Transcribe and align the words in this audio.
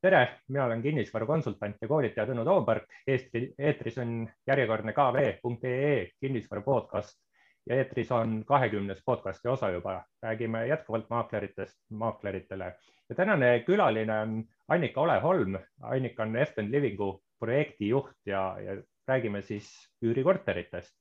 tere, 0.00 0.40
mina 0.48 0.64
olen 0.64 0.82
kinnisvarakonsultant 0.82 1.76
ja 1.82 1.88
koolitaja 1.88 2.26
Tõnu 2.28 2.44
Toompark. 2.46 2.86
Eesti 3.06 3.42
eetris 3.58 3.98
on 3.98 4.20
järjekordne 4.46 4.94
kv.ee 4.94 6.10
kinnisvara 6.20 6.62
podcast 6.62 7.18
ja 7.66 7.76
eetris 7.76 8.12
on 8.14 8.44
kahekümnes 8.46 9.02
podcasti 9.04 9.48
osa 9.48 9.70
juba. 9.70 10.04
räägime 10.22 10.66
jätkuvalt 10.66 11.10
maakleritest 11.10 11.78
maakleritele 11.90 12.76
ja 13.08 13.14
tänane 13.14 13.60
külaline 13.66 14.20
on 14.20 14.44
Annika 14.68 15.00
Oleholm. 15.00 15.58
Annika 15.82 16.22
on 16.22 16.36
Efton 16.36 16.70
Livingu 16.72 17.22
projektijuht 17.38 18.16
ja, 18.26 18.56
ja 18.60 18.82
räägime 19.08 19.42
siis 19.42 19.90
üürikorteritest. 20.02 20.94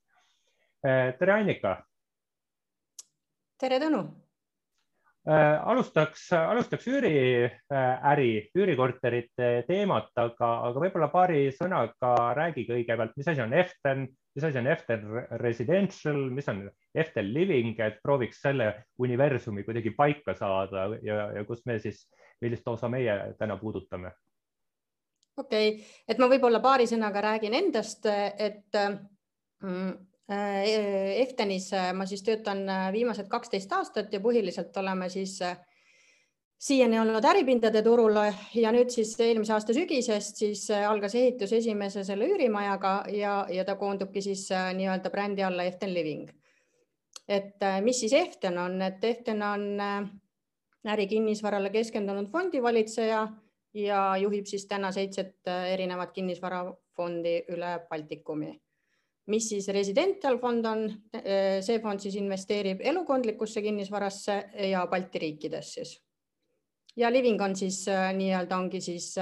tere, 1.19 1.33
Annika. 1.33 1.83
tere, 3.59 3.79
Tõnu 3.79 4.26
alustaks, 5.27 6.29
alustaks 6.33 6.87
üüriäri, 6.87 8.29
üürikorterite 8.55 9.49
teemat, 9.67 10.11
aga, 10.15 10.51
aga 10.69 10.83
võib-olla 10.83 11.09
paari 11.11 11.47
sõnaga 11.55 12.13
räägi 12.37 12.63
kõigepealt, 12.69 13.15
mis 13.19 13.27
asi 13.27 13.43
on 13.43 13.55
Eften, 13.57 14.05
mis 14.35 14.47
asi 14.47 14.61
on 14.61 14.69
Eften 14.71 15.03
Residential, 15.41 16.21
mis 16.31 16.47
on 16.47 16.63
Eften 16.95 17.33
Living, 17.33 17.75
et 17.83 17.99
prooviks 18.03 18.39
selle 18.45 18.71
universumi 19.03 19.65
kuidagi 19.67 19.91
paika 19.97 20.35
saada 20.37 20.87
ja, 21.03 21.27
ja 21.35 21.45
kus 21.47 21.65
me 21.67 21.79
siis, 21.83 22.05
millist 22.41 22.67
osa 22.67 22.89
meie 22.89 23.33
täna 23.39 23.57
puudutame. 23.59 24.13
okei 25.37 25.73
okay., 25.73 25.87
et 26.07 26.19
ma 26.21 26.31
võib-olla 26.31 26.63
paari 26.63 26.87
sõnaga 26.87 27.25
räägin 27.31 27.57
endast, 27.57 28.05
et 28.07 28.79
mm, 28.79 29.91
Äh, 29.97 30.16
Eftenis 30.27 31.69
äh, 31.73 31.93
ma 31.95 32.05
siis 32.05 32.23
töötan 32.23 32.65
äh, 32.67 32.89
viimased 32.91 33.29
kaksteist 33.31 33.71
aastat 33.71 34.11
ja 34.11 34.19
põhiliselt 34.19 34.75
oleme 34.77 35.07
siis 35.09 35.37
siiani 36.59 36.99
olnud 36.99 37.23
äripindade 37.23 37.79
turul 37.85 38.17
ja 38.55 38.73
nüüd 38.75 38.91
siis 38.91 39.13
eelmise 39.23 39.53
aasta 39.55 39.75
sügisest 39.77 40.43
siis 40.43 40.65
algas 40.75 41.15
ehitus 41.15 41.53
esimese 41.53 42.03
selle 42.03 42.27
üürimajaga 42.27 42.93
ja, 43.13 43.37
ja 43.53 43.63
ta 43.63 43.77
koondubki 43.79 44.21
siis 44.25 44.49
nii-öelda 44.51 45.13
brändi 45.13 45.47
alla 45.47 45.63
Eften 45.63 45.93
Living. 45.93 46.27
et 47.27 47.63
mis 47.85 47.99
siis 47.99 48.13
Eften 48.13 48.57
on, 48.57 48.81
et 48.81 49.03
Eften 49.03 49.41
on 49.43 49.81
ärikinnisvarale 50.87 51.69
keskendunud 51.69 52.27
fondivalitseja 52.27 53.27
ja 53.73 54.05
juhib 54.17 54.45
siis 54.45 54.67
täna 54.67 54.91
seitset 54.91 55.37
erinevat 55.71 56.11
kinnisvarafondi 56.11 57.43
üle 57.53 57.77
Baltikumi 57.89 58.57
mis 59.27 59.49
siis 59.49 59.67
Residential 59.75 60.39
fond 60.39 60.65
on, 60.65 60.87
see 61.61 61.79
fond 61.83 61.99
siis 61.99 62.15
investeerib 62.19 62.81
elukondlikusse 62.83 63.61
kinnisvarasse 63.61 64.37
ja 64.71 64.85
Balti 64.87 65.19
riikides 65.19 65.73
siis. 65.73 65.93
ja 66.95 67.11
Living 67.11 67.41
on 67.41 67.55
siis 67.55 67.85
nii-öelda 68.13 68.57
ongi 68.57 68.81
siis 68.81 69.15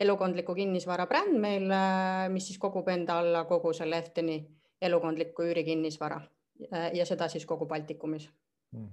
elukondliku 0.00 0.54
kinnisvara 0.54 1.06
bränd 1.06 1.38
meil, 1.40 1.70
mis 2.32 2.50
siis 2.50 2.58
kogub 2.58 2.88
enda 2.88 3.20
alla 3.22 3.44
kogu 3.44 3.72
selle 3.72 3.98
Efteni 4.02 4.40
elukondliku 4.82 5.46
üürikinnisvara 5.46 6.20
ja 6.92 7.06
seda 7.06 7.28
siis 7.28 7.46
kogu 7.46 7.66
Baltikumis 7.66 8.28
hmm. 8.74 8.90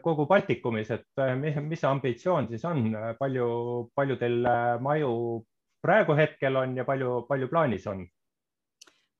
kogu 0.00 0.26
Baltikumis, 0.26 0.90
et 0.90 1.26
mis 1.42 1.80
see 1.80 1.90
ambitsioon 1.90 2.48
siis 2.48 2.64
on, 2.64 2.86
palju, 3.18 3.50
palju 3.94 4.16
teil 4.20 4.46
maju 4.80 5.12
praegu 5.82 6.16
hetkel 6.16 6.56
on 6.56 6.76
ja 6.76 6.84
palju, 6.84 7.24
palju 7.28 7.48
plaanis 7.48 7.86
on? 7.90 8.06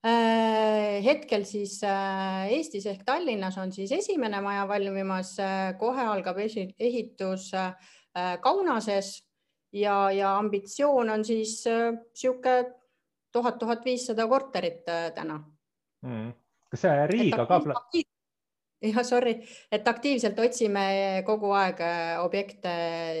Äh, 0.01 0.97
hetkel 1.05 1.43
siis 1.45 1.75
äh, 1.85 2.47
Eestis 2.55 2.87
ehk 2.89 3.03
Tallinnas 3.05 3.59
on 3.61 3.69
siis 3.69 3.91
esimene 3.93 4.39
maja 4.41 4.63
valmimas, 4.65 5.35
äh, 5.37 5.75
kohe 5.77 6.07
algab 6.09 6.39
ehitus 6.41 7.51
Kaunases 8.41 9.11
ja, 9.71 10.09
ja 10.11 10.31
ambitsioon 10.39 11.09
on 11.09 11.25
siis 11.25 11.61
sihuke 12.17 12.55
tuhat, 13.31 13.59
tuhat 13.61 13.85
viissada 13.85 14.25
korterit 14.27 14.81
täna 15.15 15.37
mm.. 16.01 16.33
kas 16.73 16.83
see 16.87 17.07
Riiga 17.13 17.45
ka? 17.45 17.61
jah, 18.89 19.01
sorry, 19.05 19.37
et 19.71 19.87
aktiivselt 19.87 20.41
otsime 20.41 21.21
kogu 21.29 21.53
aeg 21.53 21.85
objekte 22.25 22.73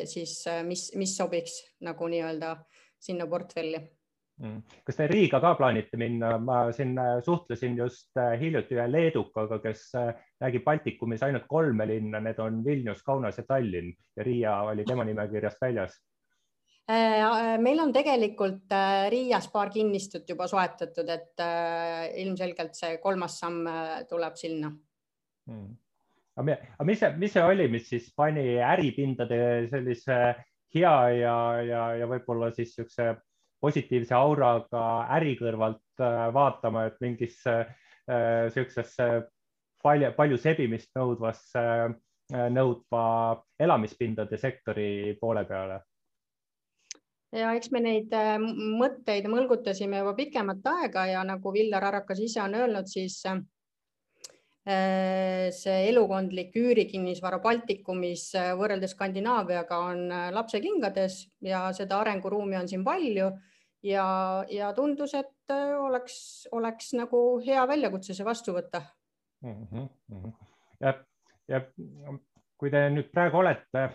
siis, 0.09 0.39
mis, 0.65 0.89
mis 0.97 1.13
sobiks 1.15 1.61
nagu 1.85 2.09
nii-öelda 2.09 2.55
sinna 2.99 3.29
portfelli. 3.29 3.85
Kas 4.85 4.97
te 4.97 5.07
Riiga 5.09 5.39
ka 5.41 5.53
plaanite 5.57 5.97
minna? 6.01 6.35
ma 6.41 6.61
siin 6.73 6.95
äh, 6.99 7.19
suhtlesin 7.25 7.75
just 7.77 8.17
äh, 8.17 8.33
hiljuti 8.41 8.77
ühe 8.77 8.87
leedukaga, 8.89 9.59
kes 9.61 9.83
äh, 9.99 10.13
räägib 10.41 10.65
Baltikumis 10.65 11.21
ainult 11.25 11.45
kolme 11.49 11.85
linna, 11.89 12.21
need 12.23 12.39
on 12.41 12.63
Vilnius, 12.65 13.03
Kaunas 13.05 13.37
ja 13.37 13.45
Tallinn. 13.47 13.93
Ja 14.17 14.25
Riia 14.25 14.55
oli 14.71 14.85
tema 14.85 15.05
nimekirjast 15.07 15.61
väljas. 15.61 15.99
meil 17.61 17.79
on 17.79 17.93
tegelikult 17.93 18.73
Riias 19.09 19.47
paar 19.51 19.69
kinnistut 19.71 20.29
juba 20.29 20.47
soetatud, 20.49 21.07
et 21.09 21.43
ilmselgelt 22.19 22.75
see 22.75 22.97
kolmas 22.99 23.37
samm 23.39 23.69
tuleb 24.09 24.35
sinna. 24.35 24.71
Hmm.. 25.47 25.77
aga 26.35 26.85
mis 26.87 26.99
see, 26.99 27.11
mis 27.21 27.33
see 27.33 27.43
oli, 27.43 27.67
mis 27.71 27.87
siis 27.89 28.09
pani 28.17 28.57
äripindade 28.57 29.69
sellise 29.71 30.17
hea 30.75 30.95
ja, 31.21 31.35
ja, 31.63 31.85
ja 32.01 32.09
võib-olla 32.09 32.51
siis 32.55 32.73
niisuguse 32.73 33.13
positiivse 33.61 34.15
auraga 34.17 34.85
äri 35.17 35.35
kõrvalt 35.39 36.01
äh, 36.01 36.25
vaatama, 36.33 36.87
et 36.89 36.97
mingisse 37.03 37.61
niisugusesse 38.11 39.05
äh, 39.05 39.21
palju, 39.83 40.09
palju 40.17 40.39
sebimist 40.41 40.89
nõudvasse, 40.97 41.63
äh, 42.33 42.49
nõudva 42.51 43.05
elamispindade 43.61 44.39
sektori 44.41 45.15
poole 45.21 45.45
peale. 45.47 45.79
Ja 47.31 47.53
eks 47.55 47.69
me 47.71 47.79
neid 47.79 48.11
mõtteid 48.51 49.29
mõlgutasime 49.31 50.01
juba 50.01 50.11
pikemat 50.17 50.65
aega 50.67 51.05
ja 51.13 51.21
nagu 51.23 51.53
Villar 51.55 51.85
Arakas 51.87 52.19
ise 52.19 52.41
on 52.43 52.57
öelnud, 52.59 52.89
siis 52.91 53.21
see 54.61 55.77
elukondlik 55.89 56.51
üürikinnisvara 56.59 57.39
Baltikumis 57.41 58.27
võrreldes 58.59 58.91
Skandinaaviaga 58.93 59.79
on 59.87 60.03
lapsekingades 60.35 61.15
ja 61.47 61.63
seda 61.73 62.03
arenguruumi 62.03 62.59
on 62.59 62.67
siin 62.69 62.83
palju 62.85 63.31
ja, 63.83 64.45
ja 64.49 64.73
tundus, 64.73 65.13
et 65.17 65.53
äh, 65.53 65.73
oleks, 65.81 66.47
oleks 66.51 66.93
nagu 66.97 67.21
hea 67.45 67.63
väljakutse 67.67 68.15
see 68.17 68.25
vastu 68.25 68.53
võtta 68.55 68.83
mm. 69.45 69.67
-hmm. 69.71 70.31
ja, 70.79 70.93
ja 71.49 71.61
kui 72.57 72.71
te 72.71 72.87
nüüd 72.93 73.11
praegu 73.13 73.41
olete 73.41 73.89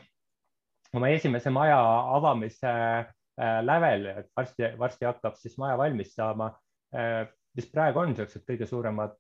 oma 0.97 1.11
esimese 1.15 1.51
maja 1.51 1.79
avamise 2.17 2.73
äh, 2.73 3.59
lävel, 3.63 4.07
et 4.07 4.31
varsti, 4.37 4.73
varsti 4.79 5.07
hakkab 5.07 5.37
siis 5.39 5.59
maja 5.59 5.79
valmis 5.79 6.15
saama. 6.15 6.53
Äh, 6.95 7.27
mis 7.57 7.69
praegu 7.73 8.03
on 8.03 8.11
niisugused 8.11 8.45
kõige 8.45 8.67
suuremad 8.69 9.17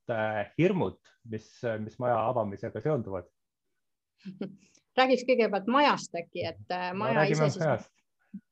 hirmud, 0.59 0.99
mis, 1.32 1.47
mis 1.81 1.94
maja 1.99 2.19
avamisega 2.28 2.82
seonduvad? 2.84 3.25
räägiks 4.97 5.25
kõigepealt 5.28 5.71
majast 5.72 6.15
äkki, 6.21 6.43
et 6.44 6.75
maja 6.97 7.22
no, 7.22 7.25
ise 7.31 7.49
siis 7.55 7.88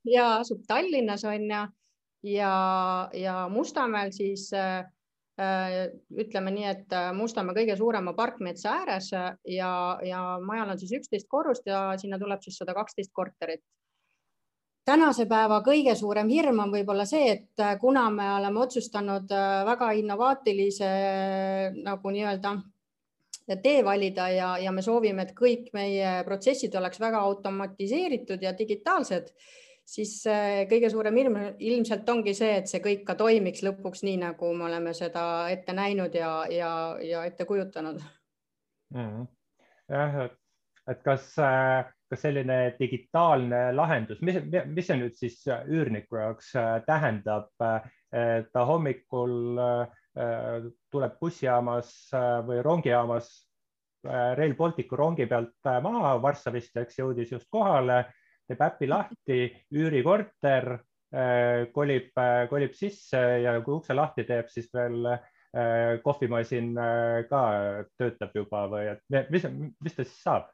ja 0.08 0.38
asub 0.38 0.62
Tallinnas 0.68 1.24
on 1.28 1.44
ju 1.44 1.50
ja, 1.50 1.66
ja 3.12 3.48
Mustamäel 3.50 4.12
siis 4.12 4.52
äh, 4.52 4.84
äh, 5.40 5.92
ütleme 6.16 6.50
nii, 6.54 6.66
et 6.70 6.92
äh, 6.92 7.12
Mustamäe 7.12 7.56
kõige 7.56 7.76
suurema 7.76 8.14
parkmetsa 8.16 8.78
ääres 8.80 9.10
ja, 9.12 9.70
ja 10.02 10.24
majal 10.40 10.74
on 10.74 10.80
siis 10.80 10.94
üksteist 11.00 11.28
korrust 11.28 11.66
ja 11.68 11.92
sinna 12.00 12.18
tuleb 12.18 12.42
siis 12.42 12.58
sada 12.58 12.74
kaksteist 12.74 13.12
korterit. 13.12 13.64
tänase 14.84 15.26
päeva 15.26 15.62
kõige 15.64 15.94
suurem 15.96 16.28
hirm 16.28 16.58
on 16.60 16.72
võib-olla 16.72 17.06
see, 17.08 17.30
et 17.32 17.80
kuna 17.80 18.10
me 18.10 18.26
oleme 18.34 18.60
otsustanud 18.60 19.30
väga 19.66 19.92
innovaatilise 19.92 20.90
nagu 21.82 22.10
nii-öelda 22.10 22.56
tee 23.62 23.84
valida 23.84 24.28
ja, 24.28 24.58
ja 24.58 24.72
me 24.72 24.82
soovime, 24.82 25.22
et 25.22 25.34
kõik 25.36 25.70
meie 25.72 26.22
protsessid 26.24 26.74
oleks 26.74 27.00
väga 27.00 27.20
automatiseeritud 27.20 28.42
ja 28.42 28.52
digitaalsed 28.58 29.32
siis 29.88 30.14
äh, 30.30 30.64
kõige 30.70 30.88
suurem 30.92 31.16
ilm 31.20 31.38
ilmselt 31.58 32.08
ongi 32.08 32.34
see, 32.36 32.58
et 32.60 32.70
see 32.70 32.82
kõik 32.84 33.04
ka 33.08 33.16
toimiks 33.20 33.64
lõpuks 33.66 34.04
nii, 34.06 34.18
nagu 34.22 34.52
me 34.56 34.68
oleme 34.68 34.94
seda 34.96 35.24
ette 35.52 35.76
näinud 35.76 36.14
ja, 36.16 36.32
ja, 36.50 36.70
ja 37.04 37.24
ette 37.28 37.46
kujutanud 37.48 38.00
mm. 38.94 39.00
-hmm. 39.00 39.26
jah, 39.92 40.18
et 40.90 41.02
kas, 41.04 41.28
äh, 41.38 41.84
kas 42.10 42.24
selline 42.24 42.58
digitaalne 42.78 43.66
lahendus, 43.76 44.20
mis, 44.22 44.40
mis 44.66 44.88
see 44.88 45.00
nüüd 45.00 45.16
siis 45.20 45.42
üürniku 45.48 46.20
jaoks 46.22 46.54
äh, 46.56 46.78
tähendab? 46.86 47.52
ta 48.54 48.62
hommikul 48.62 49.58
tuleb 50.94 51.14
bussijaamas 51.18 51.88
või 52.46 52.60
rongijaamas 52.62 53.26
Rail 54.38 54.54
Balticu 54.54 54.94
rongi 54.94 55.26
pealt 55.26 55.66
maha 55.82 56.12
Varssavist, 56.22 56.76
eks 56.78 57.00
jõudis 57.00 57.32
just 57.34 57.48
kohale 57.50 58.04
teeb 58.48 58.64
äpi 58.64 58.88
lahti, 58.88 59.38
üürikorter, 59.74 60.74
äh, 61.14 61.66
kolib, 61.74 62.10
äh, 62.20 62.44
kolib 62.50 62.74
sisse 62.76 63.20
ja 63.44 63.56
kui 63.64 63.78
ukse 63.78 63.96
lahti 63.96 64.26
teeb, 64.28 64.50
siis 64.52 64.68
veel 64.74 65.08
äh, 65.14 65.22
kohvimasin 66.02 66.74
ka 67.30 67.40
töötab 67.94 68.34
juba 68.34 68.64
või 68.72 68.88
et 68.90 69.30
mis, 69.30 69.46
mis 69.84 69.96
ta 69.96 70.02
siis 70.02 70.20
saab? 70.24 70.50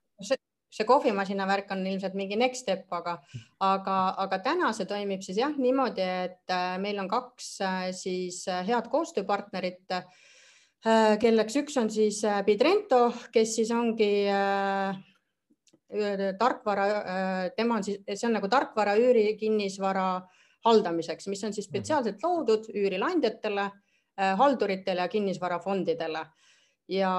see 0.71 0.87
kohvimasina 0.87 1.49
värk 1.51 1.73
on 1.75 1.81
ilmselt 1.83 2.13
mingi 2.15 2.37
next 2.39 2.63
step, 2.63 2.85
aga, 2.95 3.17
aga, 3.65 3.95
aga 4.23 4.37
täna 4.45 4.69
see 4.77 4.87
toimib 4.87 5.25
siis 5.27 5.41
jah 5.41 5.57
niimoodi, 5.59 6.05
et 6.29 6.53
meil 6.79 7.01
on 7.03 7.09
kaks 7.11 7.49
siis 7.99 8.45
head 8.69 8.87
koostööpartnerit 8.93 9.97
kelleks 11.25 11.59
üks 11.59 11.81
on 11.81 11.91
siis 11.91 12.21
Bidrento, 12.47 13.09
kes 13.35 13.57
siis 13.57 13.73
ongi 13.75 14.13
tarkvara, 16.39 16.85
tema 17.57 17.77
on 17.81 17.85
siis, 17.85 18.01
see 18.15 18.29
on 18.29 18.37
nagu 18.39 18.49
tarkvara 18.51 18.95
üüri 18.99 19.35
kinnisvara 19.39 20.21
haldamiseks, 20.65 21.29
mis 21.29 21.45
on 21.45 21.55
siis 21.57 21.67
mhm. 21.69 21.73
spetsiaalselt 21.73 22.23
loodud 22.23 22.69
üürileandjatele, 22.75 23.71
halduritele 24.37 25.01
ja 25.01 25.09
kinnisvarafondidele. 25.09 26.27
ja 26.91 27.11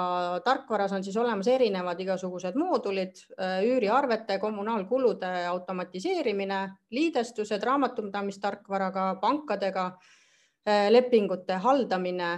tarkvaras 0.44 0.91
on 0.91 1.03
siis 1.03 1.15
olemas 1.18 1.47
erinevad 1.47 2.00
igasugused 2.00 2.57
moodulid, 2.59 3.21
üüriarvete, 3.63 4.35
kommunaalkulude 4.39 5.45
automatiseerimine, 5.47 6.57
liidestused 6.91 7.63
raamatupidamistarkvaraga, 7.63 9.15
pankadega, 9.21 9.85
lepingute 10.89 11.53
haldamine 11.53 12.31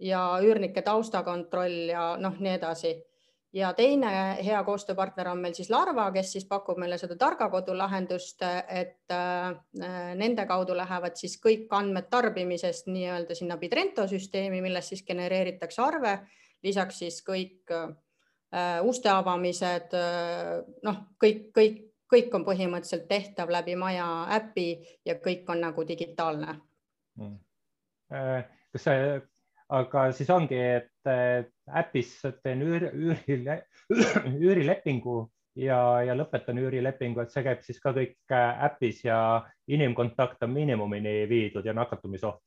ja 0.00 0.24
üürnike 0.42 0.82
taustakontroll 0.82 1.92
ja 1.92 2.16
noh, 2.18 2.34
nii 2.40 2.56
edasi 2.58 2.92
ja 3.52 3.70
teine 3.74 4.10
hea 4.44 4.60
koostööpartner 4.64 5.30
on 5.32 5.40
meil 5.42 5.54
siis 5.56 5.70
Larva, 5.70 6.06
kes 6.14 6.34
siis 6.36 6.46
pakub 6.48 6.78
meile 6.78 6.98
seda 7.00 7.16
targa 7.18 7.48
kodu 7.50 7.74
lahendust, 7.76 8.42
et 8.68 9.14
äh, 9.14 9.50
nende 10.18 10.46
kaudu 10.50 10.76
lähevad 10.78 11.18
siis 11.18 11.36
kõik 11.42 11.72
andmed 11.76 12.10
tarbimisest 12.12 12.90
nii-öelda 12.90 13.34
sinna 13.38 13.58
Bidrento 13.60 14.06
süsteemi, 14.10 14.62
millest 14.62 14.94
siis 14.94 15.04
genereeritakse 15.06 15.82
arve, 15.82 16.16
lisaks 16.62 17.02
siis 17.02 17.20
kõik 17.26 17.74
äh, 17.74 18.78
uste 18.86 19.10
avamised, 19.12 19.96
äh, 19.98 20.60
noh, 20.86 21.02
kõik, 21.22 21.48
kõik, 21.56 21.82
kõik 22.10 22.38
on 22.38 22.46
põhimõtteliselt 22.46 23.08
tehtav 23.10 23.50
läbi 23.50 23.76
maja 23.78 24.06
äpi 24.38 24.70
ja 25.06 25.18
kõik 25.22 25.50
on 25.50 25.66
nagu 25.66 25.86
digitaalne. 25.86 26.58
Mm.. 27.20 27.36
kas 28.72 28.84
see 28.86 29.18
aga 29.70 30.06
siis 30.14 30.30
ongi, 30.30 30.58
et 30.58 30.89
äpis 31.06 32.16
teen 32.42 32.62
üüri, 32.66 32.90
üüri, 32.94 33.58
üürilepingu 34.46 35.16
ja, 35.60 35.80
ja 36.06 36.14
lõpetan 36.18 36.60
üürilepingu, 36.60 37.22
et 37.22 37.32
see 37.32 37.44
käib 37.46 37.64
siis 37.66 37.80
ka 37.82 37.94
kõik 37.96 38.36
äpis 38.68 39.04
ja 39.04 39.18
inimkontakt 39.70 40.42
on 40.46 40.54
miinimumini 40.54 41.24
viidud 41.30 41.66
ja 41.66 41.74
nakatumisoht. 41.76 42.42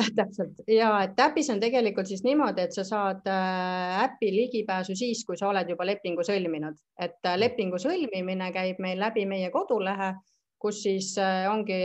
Täpselt. 0.16 0.62
Ja 0.68 0.92
et 1.04 1.18
äpis 1.20 1.50
on 1.52 1.60
tegelikult 1.60 2.08
siis 2.08 2.22
niimoodi, 2.24 2.64
et 2.64 2.74
sa 2.76 2.84
saad 2.86 3.26
äh, 3.28 4.02
äpi 4.04 4.30
ligipääsu 4.34 4.94
siis, 4.96 5.24
kui 5.26 5.36
sa 5.36 5.50
oled 5.50 5.68
juba 5.68 5.86
lepingu 5.86 6.24
sõlminud, 6.26 6.78
et 7.00 7.18
äh, 7.26 7.36
lepingu 7.38 7.80
sõlmimine 7.82 8.50
käib 8.54 8.80
meil 8.82 9.00
läbi 9.00 9.26
meie 9.28 9.50
kodulehe, 9.52 10.14
kus 10.60 10.82
siis 10.86 11.12
äh, 11.20 11.44
ongi 11.50 11.82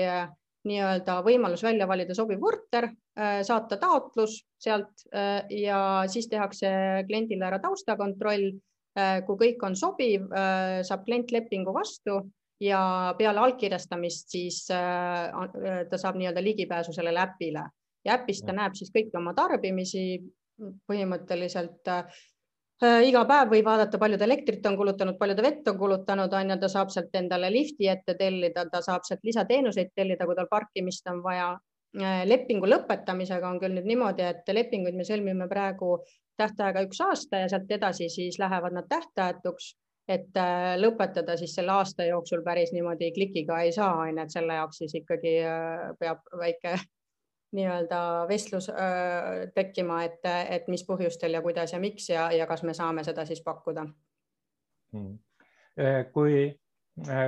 nii-öelda 0.67 1.19
võimalus 1.25 1.63
välja 1.65 1.87
valida 1.89 2.15
sobiv 2.17 2.39
korter, 2.41 2.89
äh, 3.19 3.39
saata 3.47 3.77
taotlus 3.81 4.39
sealt 4.61 5.05
äh, 5.13 5.43
ja 5.61 5.79
siis 6.11 6.29
tehakse 6.31 6.69
kliendile 7.07 7.47
ära 7.49 7.59
taustakontroll. 7.63 8.51
Äh, 8.95 9.19
kui 9.27 9.35
kõik 9.35 9.63
on 9.67 9.73
sobiv, 9.75 10.29
saab 10.87 11.01
klient 11.03 11.33
lepingu 11.35 11.73
vastu 11.75 12.21
ja 12.63 13.11
peale 13.17 13.41
allkirjastamist 13.43 14.31
siis 14.31 14.61
ta 14.69 15.99
saab 15.99 16.15
nii-öelda 16.15 16.39
ligipääsu 16.39 16.93
sellele 16.95 17.19
äpile 17.19 17.65
ja 18.07 18.15
äpis 18.15 18.39
ta 18.47 18.55
näeb 18.55 18.77
siis 18.79 18.93
kõiki 18.95 19.19
oma 19.19 19.33
tarbimisi 19.35 20.05
põhimõtteliselt 20.87 21.91
iga 22.83 23.21
päev 23.27 23.51
võib 23.53 23.65
vaadata, 23.65 23.99
palju 23.99 24.17
ta 24.19 24.25
elektrit 24.25 24.65
on 24.67 24.75
kulutanud, 24.77 25.17
palju 25.19 25.35
ta 25.35 25.43
vett 25.45 25.67
on 25.71 25.77
kulutanud, 25.79 26.33
on 26.33 26.49
ju, 26.51 26.57
ta 26.59 26.69
saab 26.71 26.91
sealt 26.91 27.15
endale 27.15 27.51
lifti 27.51 27.87
ette 27.87 28.17
tellida, 28.19 28.65
ta 28.71 28.81
saab 28.81 29.05
sealt 29.07 29.23
lisateenuseid 29.23 29.93
tellida, 29.95 30.25
kui 30.25 30.35
tal 30.35 30.49
parkimist 30.51 31.07
on 31.07 31.21
vaja. 31.23 31.53
Äh, 31.95 32.25
lepingu 32.27 32.67
lõpetamisega 32.67 33.47
on 33.47 33.59
küll 33.61 33.77
nüüd 33.77 33.87
niimoodi, 33.87 34.25
et 34.27 34.51
lepinguid 34.51 34.97
me 34.97 35.05
sõlmime 35.07 35.47
praegu 35.47 36.01
tähtaega 36.35 36.83
üks 36.83 36.99
aasta 37.05 37.45
ja 37.45 37.47
sealt 37.47 37.71
edasi 37.71 38.09
siis 38.11 38.35
lähevad 38.41 38.75
nad 38.75 38.89
tähtajatuks, 38.91 39.69
et 40.11 40.35
äh, 40.35 40.73
lõpetada 40.75 41.37
siis 41.39 41.55
selle 41.55 41.71
aasta 41.71 42.03
jooksul 42.09 42.43
päris 42.43 42.75
niimoodi 42.75 43.13
klikiga 43.15 43.61
ei 43.63 43.71
saa, 43.71 43.93
on 44.03 44.11
ju, 44.11 44.27
et 44.27 44.35
selle 44.35 44.59
jaoks 44.59 44.83
siis 44.83 44.99
ikkagi 44.99 45.37
peab 45.99 46.27
väike 46.35 46.75
nii-öelda 47.55 47.99
vestlus 48.29 48.69
äh, 48.69 49.45
tekkima, 49.55 50.01
et, 50.07 50.25
et 50.25 50.67
mis 50.71 50.83
põhjustel 50.87 51.37
ja 51.37 51.43
kuidas 51.45 51.73
ja 51.73 51.79
miks 51.81 52.09
ja, 52.09 52.29
ja 52.35 52.47
kas 52.49 52.63
me 52.63 52.75
saame 52.77 53.03
seda 53.07 53.25
siis 53.27 53.43
pakkuda 53.45 53.87
hmm.. 54.95 55.15
Kui, 56.15 56.45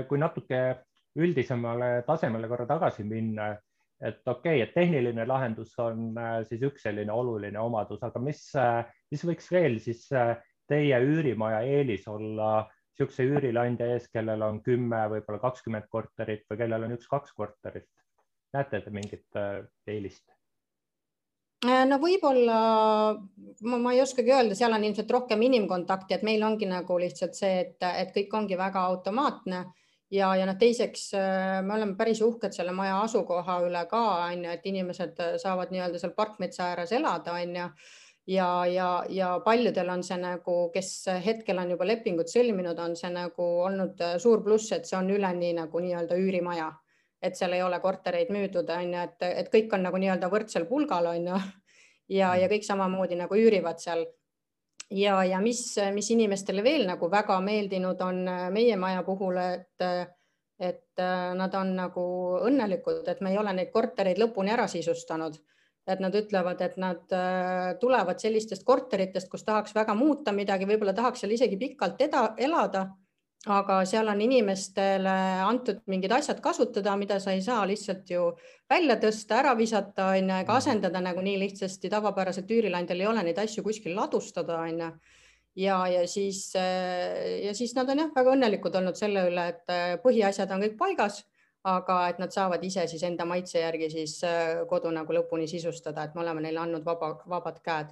kui 0.08 0.20
natuke 0.22 0.60
üldisemale 1.20 1.90
tasemele 2.08 2.48
korra 2.48 2.64
tagasi 2.70 3.04
minna, 3.04 3.50
et 4.00 4.22
okei 4.24 4.62
okay,, 4.62 4.62
et 4.64 4.72
tehniline 4.72 5.26
lahendus 5.28 5.74
on 5.84 6.16
siis 6.48 6.64
üks 6.64 6.86
selline 6.88 7.12
oluline 7.12 7.60
omadus, 7.60 8.00
aga 8.08 8.22
mis, 8.24 8.40
mis 9.12 9.26
võiks 9.28 9.52
veel 9.52 9.76
siis 9.84 10.06
teie 10.72 11.02
üürimaja 11.04 11.60
eelis 11.68 12.08
olla 12.08 12.52
niisuguse 12.98 13.28
üürileandja 13.30 13.92
ees, 13.94 14.08
kellel 14.10 14.42
on 14.42 14.62
kümme, 14.66 15.04
võib-olla 15.12 15.40
kakskümmend 15.42 15.86
korterit 15.90 16.48
või 16.50 16.64
kellel 16.64 16.88
on 16.88 16.96
üks-kaks 16.96 17.36
korterit? 17.38 17.90
Näete 18.54 18.82
te 18.82 18.94
mingit 18.94 19.36
äh, 19.36 19.64
eelist? 19.88 20.24
Äh, 21.66 21.84
no 21.90 21.98
võib-olla 22.02 22.60
ma, 23.18 23.80
ma 23.82 23.94
ei 23.96 24.04
oskagi 24.04 24.34
öelda, 24.34 24.56
seal 24.58 24.76
on 24.76 24.86
ilmselt 24.86 25.12
rohkem 25.12 25.42
inimkontakti, 25.48 26.18
et 26.18 26.26
meil 26.28 26.44
ongi 26.46 26.70
nagu 26.70 27.00
lihtsalt 27.02 27.38
see, 27.38 27.60
et, 27.66 27.78
et 27.82 28.14
kõik 28.16 28.36
ongi 28.38 28.60
väga 28.60 28.86
automaatne. 28.92 29.66
Ja, 30.14 30.30
ja 30.40 30.46
noh, 30.48 30.56
teiseks 30.56 31.10
äh, 31.20 31.60
me 31.66 31.76
oleme 31.76 31.98
päris 32.00 32.22
uhked 32.24 32.56
selle 32.56 32.72
maja 32.76 33.02
asukoha 33.04 33.60
üle 33.66 33.84
ka 33.92 34.04
on 34.30 34.46
ju, 34.46 34.52
et 34.54 34.68
inimesed 34.70 35.24
saavad 35.42 35.74
nii-öelda 35.74 36.00
seal 36.00 36.14
parkmetsa 36.16 36.72
ääres 36.72 36.94
elada, 36.96 37.36
on 37.36 37.58
ju. 37.62 37.72
Ja, 38.28 38.66
ja, 38.68 38.88
ja 39.08 39.28
paljudel 39.40 39.88
on 39.88 40.02
see 40.04 40.18
nagu, 40.20 40.56
kes 40.74 40.90
hetkel 41.24 41.62
on 41.62 41.70
juba 41.72 41.86
lepingud 41.88 42.28
sõlminud, 42.28 42.76
on 42.84 42.96
see 43.00 43.08
nagu 43.14 43.46
olnud 43.64 44.04
suur 44.20 44.44
pluss, 44.44 44.74
et 44.76 44.84
see 44.88 44.98
on 45.00 45.08
üleni 45.16 45.54
nagu 45.56 45.80
nii-öelda 45.80 46.18
üürimaja 46.20 46.68
et 47.22 47.38
seal 47.38 47.56
ei 47.58 47.64
ole 47.66 47.80
kortereid 47.82 48.30
müüdud, 48.34 48.70
on 48.70 48.94
ju, 48.94 49.06
et, 49.08 49.26
et 49.42 49.50
kõik 49.54 49.74
on 49.74 49.88
nagu 49.88 50.00
nii-öelda 50.02 50.30
võrdsel 50.32 50.68
pulgal, 50.70 51.10
on 51.14 51.32
ju. 51.32 51.40
ja, 52.20 52.36
ja 52.38 52.50
kõik 52.52 52.68
samamoodi 52.68 53.18
nagu 53.20 53.38
üürivad 53.38 53.82
seal. 53.84 54.06
ja, 54.94 55.18
ja 55.26 55.42
mis, 55.44 55.64
mis 55.94 56.12
inimestele 56.14 56.64
veel 56.64 56.86
nagu 56.88 57.10
väga 57.12 57.40
meeldinud 57.44 58.02
on 58.02 58.24
meie 58.54 58.78
maja 58.80 59.04
puhul, 59.04 59.38
et, 59.42 59.88
et 60.60 61.04
nad 61.42 61.56
on 61.56 61.76
nagu 61.76 62.08
õnnelikud, 62.48 63.04
et 63.08 63.22
me 63.22 63.34
ei 63.34 63.38
ole 63.38 63.54
neid 63.54 63.74
kortereid 63.74 64.22
lõpuni 64.22 64.54
ära 64.54 64.68
sisustanud 64.72 65.38
et 65.88 66.02
nad 66.04 66.16
ütlevad, 66.20 66.60
et 66.62 66.76
nad 66.76 67.14
tulevad 67.80 68.20
sellistest 68.20 68.66
korteritest, 68.68 69.30
kus 69.32 69.46
tahaks 69.48 69.72
väga 69.76 69.96
muuta 69.96 70.34
midagi, 70.36 70.68
võib-olla 70.68 70.92
tahaks 70.94 71.24
seal 71.24 71.32
isegi 71.32 71.56
pikalt 71.62 72.02
eda, 72.04 72.34
elada 72.44 72.90
aga 73.54 73.78
seal 73.88 74.08
on 74.12 74.22
inimestele 74.22 75.14
antud 75.46 75.80
mingid 75.92 76.12
asjad 76.16 76.40
kasutada, 76.44 76.96
mida 77.00 77.20
sa 77.24 77.34
ei 77.36 77.42
saa 77.46 77.64
lihtsalt 77.68 78.10
ju 78.12 78.32
välja 78.70 78.98
tõsta, 79.02 79.40
ära 79.42 79.54
visata, 79.58 80.10
on 80.14 80.32
ju, 80.32 80.40
ega 80.42 80.52
mm. 80.52 80.58
asendada 80.58 81.02
nagu 81.04 81.24
nii 81.24 81.38
lihtsasti. 81.46 81.92
tavapäraselt 81.92 82.52
üürileandjal 82.52 83.04
ei 83.04 83.08
ole 83.08 83.24
neid 83.28 83.40
asju 83.44 83.64
kuskil 83.64 83.96
ladustada, 83.96 84.60
on 84.66 84.84
ju. 84.84 84.92
ja, 85.64 85.80
ja 85.88 86.04
siis, 86.08 86.52
ja 86.56 87.54
siis 87.58 87.76
nad 87.76 87.90
on 87.90 88.04
jah, 88.04 88.12
väga 88.16 88.36
õnnelikud 88.36 88.76
olnud 88.82 89.00
selle 89.00 89.28
üle, 89.32 89.48
et 89.54 89.74
äh, 89.74 89.96
põhiasjad 90.04 90.52
on 90.54 90.66
kõik 90.66 90.78
paigas, 90.80 91.24
aga 91.68 92.02
et 92.12 92.20
nad 92.24 92.32
saavad 92.32 92.64
ise 92.64 92.86
siis 92.88 93.04
enda 93.04 93.26
maitse 93.28 93.60
järgi 93.60 93.90
siis 93.92 94.20
äh, 94.28 94.64
kodu 94.70 94.92
nagu 94.94 95.14
lõpuni 95.14 95.48
sisustada, 95.52 96.06
et 96.06 96.16
me 96.16 96.24
oleme 96.24 96.46
neile 96.46 96.64
andnud 96.64 96.86
vaba, 96.86 97.16
vabad 97.28 97.60
käed. 97.64 97.92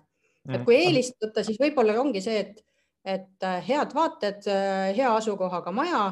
et 0.49 0.59
mm. 0.59 0.65
kui 0.67 0.79
eelist 0.83 1.19
võtta, 1.23 1.43
siis 1.43 1.59
võib-olla 1.59 1.97
ongi 1.99 2.21
see, 2.21 2.39
et 2.43 2.63
et 3.05 3.43
äh, 3.43 3.59
head 3.67 3.93
vaated, 3.93 4.47
äh, 4.49 4.95
hea 4.97 5.11
asukohaga 5.15 5.71
maja 5.71 6.05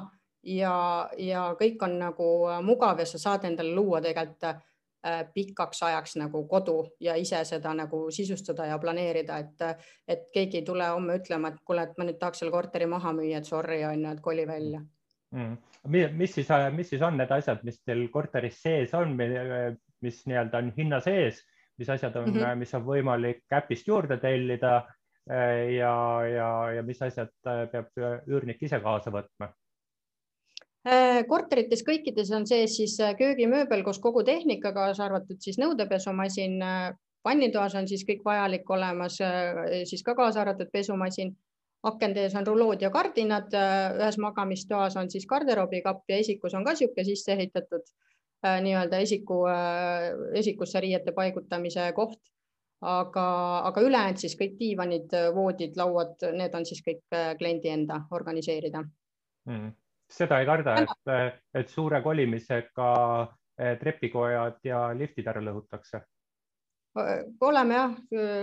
ja, 0.43 0.75
ja 1.17 1.47
kõik 1.59 1.81
on 1.85 1.97
nagu 1.99 2.29
äh, 2.51 2.61
mugav 2.65 3.01
ja 3.01 3.07
sa 3.09 3.21
saad 3.21 3.49
endale 3.49 3.73
luua 3.73 4.01
tegelikult 4.01 4.61
pikaks 5.35 5.81
ajaks 5.83 6.13
nagu 6.15 6.45
kodu 6.47 6.77
ja 7.03 7.17
ise 7.19 7.41
seda 7.43 7.73
nagu 7.75 8.05
sisustada 8.15 8.69
ja 8.69 8.77
planeerida, 8.79 9.35
et, 9.43 9.87
et 10.07 10.21
keegi 10.31 10.61
ei 10.61 10.63
tule 10.63 10.85
homme 10.87 11.17
ütlema, 11.19 11.49
et 11.51 11.57
kuule, 11.67 11.83
et 11.83 11.97
ma 11.99 12.05
nüüd 12.07 12.15
tahaks 12.21 12.39
selle 12.39 12.53
korteri 12.53 12.87
maha 12.87 13.11
müüa, 13.11 13.41
et 13.41 13.49
sorry 13.49 13.81
on 13.83 13.99
ju, 13.99 14.13
et 14.15 14.21
koli 14.23 14.45
välja 14.47 14.79
mm.. 15.35 15.57
mis 15.91 16.31
siis, 16.37 16.47
mis 16.71 16.93
siis 16.93 17.03
on 17.03 17.19
need 17.19 17.35
asjad, 17.35 17.65
mis 17.67 17.81
teil 17.83 18.05
korteris 18.13 18.61
sees 18.63 18.95
on, 18.95 19.11
mis 19.19 20.23
nii-öelda 20.23 20.63
on 20.63 20.71
hinna 20.77 21.01
sees, 21.03 21.43
mis 21.77 21.91
asjad 21.91 22.15
on 22.15 22.29
mm, 22.29 22.39
-hmm. 22.39 22.63
mis 22.63 22.73
on 22.79 22.87
võimalik 22.87 23.59
äpist 23.59 23.91
juurde 23.91 24.17
tellida 24.23 24.85
ja, 25.29 25.95
ja, 26.27 26.47
ja 26.77 26.83
mis 26.83 27.01
asjad 27.01 27.31
äh, 27.47 27.65
peab 27.71 27.91
üürnik 28.27 28.63
ise 28.63 28.79
kaasa 28.83 29.13
võtma? 29.13 29.53
Korterites 31.27 31.79
kõikides 31.87 32.27
on 32.35 32.43
sees 32.43 32.73
siis 32.75 32.97
köögimööbel 33.15 33.85
koos 33.85 34.01
kogu 34.03 34.19
tehnikaga, 34.27 34.89
kaasa 34.89 35.05
arvatud 35.05 35.39
siis 35.39 35.55
nõudepesumasin, 35.61 36.57
vannitoas 37.23 37.77
on 37.79 37.87
siis 37.87 38.03
kõik 38.03 38.25
vajalik 38.25 38.67
olemas, 38.67 39.15
siis 39.87 40.03
ka 40.03 40.11
kaasa 40.17 40.41
arvatud 40.41 40.67
pesumasin 40.73 41.31
akende 41.87 42.25
ees 42.25 42.35
on 42.35 42.47
rulood 42.47 42.83
ja 42.83 42.91
kardinad, 42.91 43.55
ühes 43.95 44.17
magamistoas 44.19 44.99
on 44.99 45.07
siis 45.11 45.23
garderoobikapp 45.27 46.03
ja 46.11 46.19
esikus 46.19 46.55
on 46.55 46.67
ka 46.67 46.75
niisugune 46.75 47.07
sisse 47.07 47.31
ehitatud 47.35 47.87
nii-öelda 48.43 48.99
esiku, 49.03 49.39
esikusse 50.35 50.83
riiete 50.83 51.15
paigutamise 51.15 51.91
koht 51.95 52.19
aga, 52.83 53.25
aga 53.69 53.83
ülejäänud 53.85 54.19
siis 54.21 54.35
kõik 54.39 54.57
diivanid, 54.59 55.13
voodid, 55.35 55.77
lauad, 55.79 56.17
need 56.35 56.55
on 56.57 56.65
siis 56.67 56.83
kõik 56.85 57.17
kliendi 57.39 57.71
enda 57.73 58.03
organiseerida. 58.11 58.83
Mm.. 59.49 59.73
seda 60.07 60.39
ei 60.39 60.45
karda, 60.47 60.75
et, 60.83 61.39
et 61.59 61.69
suure 61.69 61.99
kolimisega 62.03 62.89
trepikojad 63.79 64.61
ja 64.63 64.85
liftid 64.97 65.27
ära 65.27 65.41
lõhutakse? 65.43 65.99
oleme 67.41 67.73
jah 67.73 67.93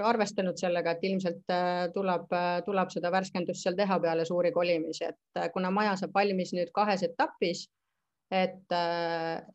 arvestanud 0.05 0.59
sellega, 0.59 0.95
et 0.97 1.05
ilmselt 1.07 1.53
äh, 1.55 1.89
tuleb, 1.95 2.33
äh, 2.35 2.63
tuleb 2.67 2.91
seda 2.91 3.13
värskendust 3.13 3.63
seal 3.63 3.77
teha 3.79 3.99
peale 4.03 4.25
suuri 4.25 4.53
kolimisi, 4.53 5.05
et 5.05 5.39
äh, 5.39 5.51
kuna 5.55 5.71
maja 5.71 5.97
saab 5.97 6.15
valmis 6.15 6.53
nüüd 6.57 6.73
kahes 6.75 7.05
etapis, 7.07 7.69
et, 8.31 8.73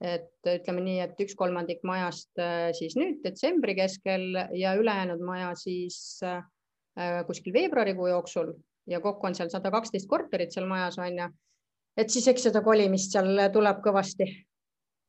et 0.03 0.49
ütleme 0.51 0.83
nii, 0.83 0.99
et 1.05 1.21
üks 1.23 1.35
kolmandik 1.39 1.83
majast 1.87 2.41
siis 2.75 2.97
nüüd 2.99 3.21
detsembri 3.23 3.75
keskel 3.77 4.35
ja 4.57 4.75
ülejäänud 4.75 5.23
maja 5.23 5.53
siis 5.59 6.19
kuskil 7.27 7.55
veebruarikuu 7.55 8.09
jooksul 8.11 8.53
ja 8.91 8.99
kokku 9.03 9.27
on 9.27 9.35
seal 9.35 9.51
sada 9.51 9.71
kaksteist 9.71 10.09
korterit 10.11 10.51
seal 10.51 10.67
majas 10.67 10.99
on 10.99 11.19
ju. 11.21 11.29
et 11.97 12.11
siis 12.11 12.27
eks 12.27 12.49
seda 12.49 12.61
kolimist 12.63 13.15
seal 13.15 13.39
tuleb 13.53 13.83
kõvasti 13.85 14.29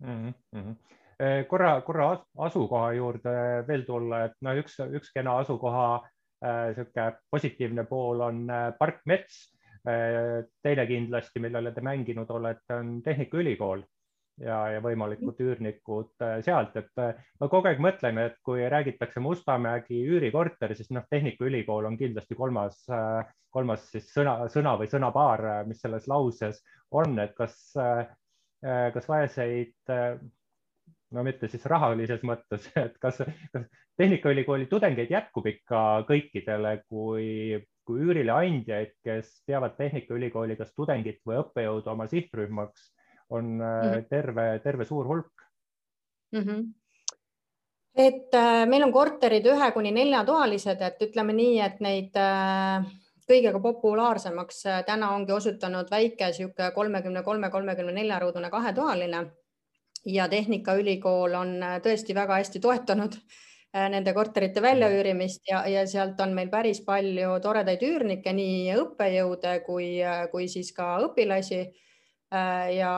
mm. 0.04 0.34
-hmm 0.54 0.74
korra, 1.48 1.80
korra 1.80 2.06
asukoha 2.44 2.92
juurde 2.92 3.32
veel 3.68 3.86
tulla, 3.86 4.24
et 4.26 4.34
no 4.44 4.52
üks, 4.60 4.74
üks 4.98 5.14
kena 5.14 5.38
asukoha 5.40 6.02
niisugune 6.42 7.06
äh, 7.06 7.14
positiivne 7.30 7.84
pool 7.84 8.20
on 8.20 8.50
äh, 8.50 8.72
park 8.78 9.00
Mets. 9.06 9.55
Äh, 9.86 10.44
teine 10.66 10.86
kindlasti, 10.88 11.40
millele 11.42 11.70
te 11.74 11.82
mänginud 11.84 12.30
olete, 12.34 12.74
on 12.74 12.96
Tehnikaülikool 13.06 13.84
ja, 14.42 14.56
ja 14.74 14.80
võimalikud 14.82 15.38
üürnikud 15.44 16.24
sealt, 16.42 16.74
et 16.80 16.90
ma 17.40 17.48
kogu 17.48 17.70
aeg 17.70 17.78
mõtlen, 17.84 18.18
et 18.18 18.40
kui 18.44 18.64
räägitakse 18.72 19.22
Mustamägi 19.22 20.00
üürikorter, 20.10 20.74
siis 20.74 20.90
noh, 20.90 21.06
Tehnikaülikool 21.10 21.86
on 21.86 21.98
kindlasti 22.00 22.34
kolmas, 22.34 22.82
kolmas 23.54 23.86
siis 23.92 24.10
sõna, 24.12 24.40
sõna 24.52 24.74
või 24.80 24.90
sõnapaar, 24.90 25.46
mis 25.70 25.80
selles 25.84 26.10
lauses 26.10 26.58
on, 26.90 27.14
et 27.22 27.38
kas, 27.38 27.54
kas 28.96 29.08
vaeseid 29.08 29.94
no 31.14 31.24
mitte 31.26 31.48
siis 31.48 31.64
rahalises 31.70 32.26
mõttes, 32.26 32.66
et 32.86 32.98
kas, 33.02 33.22
kas 33.54 33.70
Tehnikaülikooli 33.96 34.66
tudengeid 34.68 35.14
jätkub 35.14 35.46
ikka 35.48 35.82
kõikidele 36.08 36.74
kui, 36.84 37.62
kui 37.86 38.02
üürileandjaid, 38.02 38.96
kes 39.04 39.30
peavad 39.46 39.76
Tehnikaülikooli 39.78 40.56
kas 40.58 40.72
tudengit 40.74 41.20
või 41.26 41.38
õppejõudu 41.42 41.92
oma 41.92 42.08
sihtrühmaks, 42.10 42.90
on 43.30 43.56
mm 43.58 43.62
-hmm. 43.62 44.08
terve, 44.10 44.46
terve 44.64 44.84
suur 44.84 45.06
hulk 45.06 45.46
mm. 46.32 46.42
-hmm 46.42 46.66
et 47.96 48.34
äh, 48.34 48.66
meil 48.68 48.82
on 48.84 48.92
korterid 48.92 49.46
ühe 49.48 49.70
kuni 49.72 49.90
neljatoalised, 49.90 50.82
et 50.82 51.02
ütleme 51.02 51.32
nii, 51.32 51.60
et 51.64 51.80
neid 51.80 52.18
äh, 52.20 52.84
kõige 53.30 53.52
populaarsemaks 53.62 54.66
äh, 54.66 54.84
täna 54.84 55.10
ongi 55.14 55.32
osutunud 55.32 55.90
väike 55.90 56.32
sihuke 56.32 56.70
kolmekümne 56.74 57.22
kolme, 57.22 57.50
kolmekümne 57.50 57.92
nelja 57.92 58.18
ruudune 58.18 58.50
kahetoaline 58.50 59.24
ja 60.04 60.28
Tehnikaülikool 60.28 61.34
on 61.34 61.62
äh, 61.62 61.80
tõesti 61.80 62.14
väga 62.14 62.36
hästi 62.42 62.60
toetanud 62.60 63.16
äh, 63.16 63.55
nende 63.74 64.12
korterite 64.14 64.62
väljaüürimist 64.62 65.48
ja, 65.50 65.64
ja 65.68 65.86
sealt 65.86 66.20
on 66.20 66.34
meil 66.34 66.48
päris 66.52 66.80
palju 66.84 67.40
toredaid 67.44 67.82
üürnikke, 67.82 68.32
nii 68.32 68.76
õppejõude 68.82 69.58
kui, 69.66 69.90
äh, 70.04 70.26
kui 70.32 70.48
siis 70.48 70.72
ka 70.76 70.96
õpilasi. 71.08 71.64
ja 72.76 72.92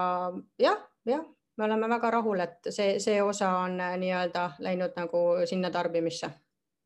jah, 0.58 0.78
jah, 1.04 1.24
me 1.58 1.64
oleme 1.64 1.88
väga 1.88 2.10
rahul, 2.10 2.40
et 2.40 2.70
see, 2.72 2.98
see 2.98 3.20
osa 3.22 3.50
on 3.64 3.76
nii-öelda 3.76 4.50
läinud 4.64 4.96
nagu 4.96 5.24
sinna 5.46 5.70
tarbimisse 5.70 6.30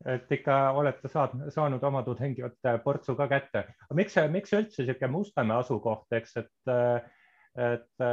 et 0.07 0.33
ikka 0.35 0.57
olete 0.75 1.09
saad, 1.09 1.35
saanud 1.55 1.83
oma 1.87 2.03
tudengilt 2.03 2.71
portsu 2.85 3.15
ka 3.15 3.29
kätte. 3.31 3.65
miks, 3.95 4.17
miks 4.31 4.53
üldse 4.53 4.83
niisugune 4.83 5.11
Mustamäe 5.13 5.61
asukoht, 5.63 6.09
eks, 6.19 6.37
et 6.43 6.73
äh, 6.73 7.11
et, 7.57 8.05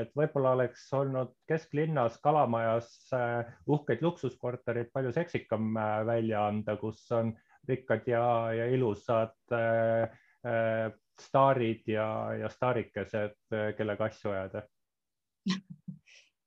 et 0.00 0.14
võib-olla 0.16 0.54
oleks 0.56 0.86
olnud 0.96 1.34
kesklinnas 1.48 2.16
Kalamajas 2.24 2.88
äh, 3.16 3.50
uhkeid 3.68 4.00
luksuskorterid 4.04 4.88
palju 4.94 5.12
seksikam 5.12 5.76
äh, 5.76 6.06
välja 6.08 6.46
anda, 6.48 6.76
kus 6.80 7.02
on 7.12 7.34
rikkad 7.68 8.08
ja, 8.08 8.24
ja 8.56 8.70
ilusad 8.72 9.36
äh, 9.52 10.08
äh, 10.46 10.88
staarid 11.20 11.84
ja, 11.90 12.08
ja 12.38 12.48
staarikesed, 12.48 13.40
kellega 13.76 14.06
asju 14.06 14.30
ajada. 14.30 14.62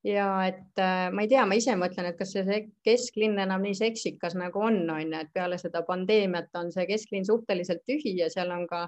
Ja 0.04 0.48
et 0.50 0.80
äh, 0.82 1.12
ma 1.14 1.22
ei 1.22 1.30
tea, 1.30 1.44
ma 1.46 1.58
ise 1.60 1.76
mõtlen, 1.78 2.08
et 2.10 2.18
kas 2.18 2.32
see 2.34 2.62
kesklinn 2.86 3.38
enam 3.44 3.62
nii 3.62 3.76
seksikas 3.78 4.34
nagu 4.40 4.64
on, 4.66 4.80
on 4.90 5.04
ju, 5.04 5.20
et 5.20 5.30
peale 5.34 5.60
seda 5.62 5.84
pandeemiat 5.86 6.50
on 6.58 6.72
see 6.74 6.88
kesklinn 6.90 7.28
suhteliselt 7.28 7.84
tühi 7.86 8.16
ja 8.18 8.30
seal 8.34 8.50
on 8.56 8.66
ka 8.70 8.88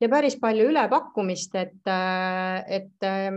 ja 0.00 0.08
päris 0.08 0.36
palju 0.40 0.68
ülepakkumist, 0.70 1.54
et, 1.58 1.80
äh, 1.86 2.64
et, 2.78 3.02
äh, 3.02 3.32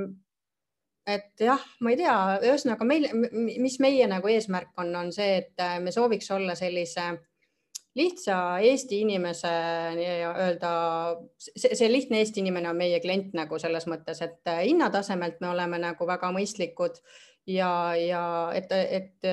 et 1.08 1.46
jah, 1.48 1.63
ma 1.82 1.94
ei 1.94 2.00
tea, 2.00 2.15
ühesõnaga 2.46 2.86
meil, 2.88 3.10
mis 3.34 3.80
meie 3.84 4.08
nagu 4.10 4.30
eesmärk 4.32 4.77
on, 4.82 4.94
on 4.96 5.12
see, 5.15 5.41
et 5.41 5.63
äh, 5.63 5.80
me 5.82 5.94
sooviks 5.94 6.32
olla 6.32 6.56
sellise 6.56 7.12
lihtsa 7.98 8.36
Eesti 8.63 9.01
inimese 9.03 9.50
öelda, 10.00 10.70
see 11.36 11.89
lihtne 11.91 12.22
Eesti 12.22 12.39
inimene 12.39 12.70
on 12.70 12.77
meie 12.80 13.01
klient 13.03 13.34
nagu 13.36 13.60
selles 13.60 13.84
mõttes, 13.91 14.22
et 14.24 14.48
hinnatasemelt 14.62 15.41
me 15.44 15.50
oleme 15.51 15.82
nagu 15.82 16.08
väga 16.08 16.30
mõistlikud 16.32 17.01
ja, 17.51 17.91
ja 18.00 18.24
et, 18.56 18.72
et 18.72 19.27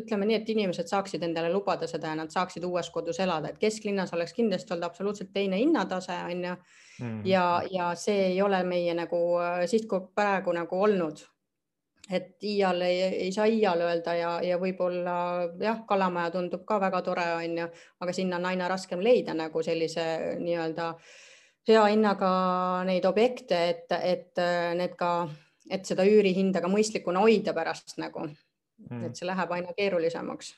ütleme 0.00 0.26
nii, 0.28 0.40
et 0.40 0.50
inimesed 0.52 0.88
saaksid 0.90 1.22
endale 1.26 1.50
lubada 1.52 1.88
seda 1.90 2.12
ja 2.12 2.18
nad 2.18 2.32
saaksid 2.32 2.64
uues 2.68 2.90
kodus 2.94 3.20
elada, 3.24 3.50
et 3.50 3.60
kesklinnas 3.62 4.12
oleks 4.16 4.34
kindlasti 4.36 4.74
olnud 4.74 4.88
absoluutselt 4.88 5.32
teine 5.32 5.60
hinnatase, 5.60 6.18
on 6.30 6.44
ju. 6.44 6.56
Mhm. 6.96 7.20
ja, 7.28 7.62
ja 7.70 7.94
see 7.94 8.30
ei 8.30 8.42
ole 8.42 8.62
meie 8.64 8.94
nagu 8.96 9.18
äh, 9.36 9.64
sihtgrupp 9.68 10.14
praegu 10.14 10.52
nagu 10.56 10.82
olnud. 10.82 11.24
et 12.10 12.44
iial 12.46 12.80
ei, 12.86 13.00
ei 13.02 13.32
saa 13.34 13.48
iial 13.50 13.80
öelda 13.82 14.12
ja, 14.14 14.28
ja 14.42 14.56
võib-olla 14.62 15.14
jah, 15.58 15.80
Kalamaja 15.88 16.30
tundub 16.30 16.62
ka 16.64 16.78
väga 16.80 17.00
tore, 17.02 17.24
on 17.34 17.58
ju, 17.58 17.66
aga 18.00 18.12
sinna 18.14 18.36
on 18.36 18.46
aina 18.46 18.68
raskem 18.68 19.02
leida 19.02 19.34
nagu 19.34 19.62
sellise 19.62 20.04
nii-öelda 20.38 20.92
hea 21.66 21.82
hinnaga 21.90 22.30
neid 22.86 23.04
objekte, 23.10 23.58
et, 23.72 23.96
et 23.98 24.38
äh, 24.38 24.72
need 24.78 24.94
ka, 24.96 25.28
et 25.70 25.84
seda 25.84 26.06
üürihinda 26.06 26.62
ka 26.62 26.70
mõistlikuna 26.70 27.26
hoida 27.26 27.54
pärast 27.56 27.98
nagu 27.98 28.28
mm.. 28.78 29.04
et 29.08 29.18
see 29.18 29.28
läheb 29.28 29.52
aina 29.56 29.74
keerulisemaks. 29.76 30.52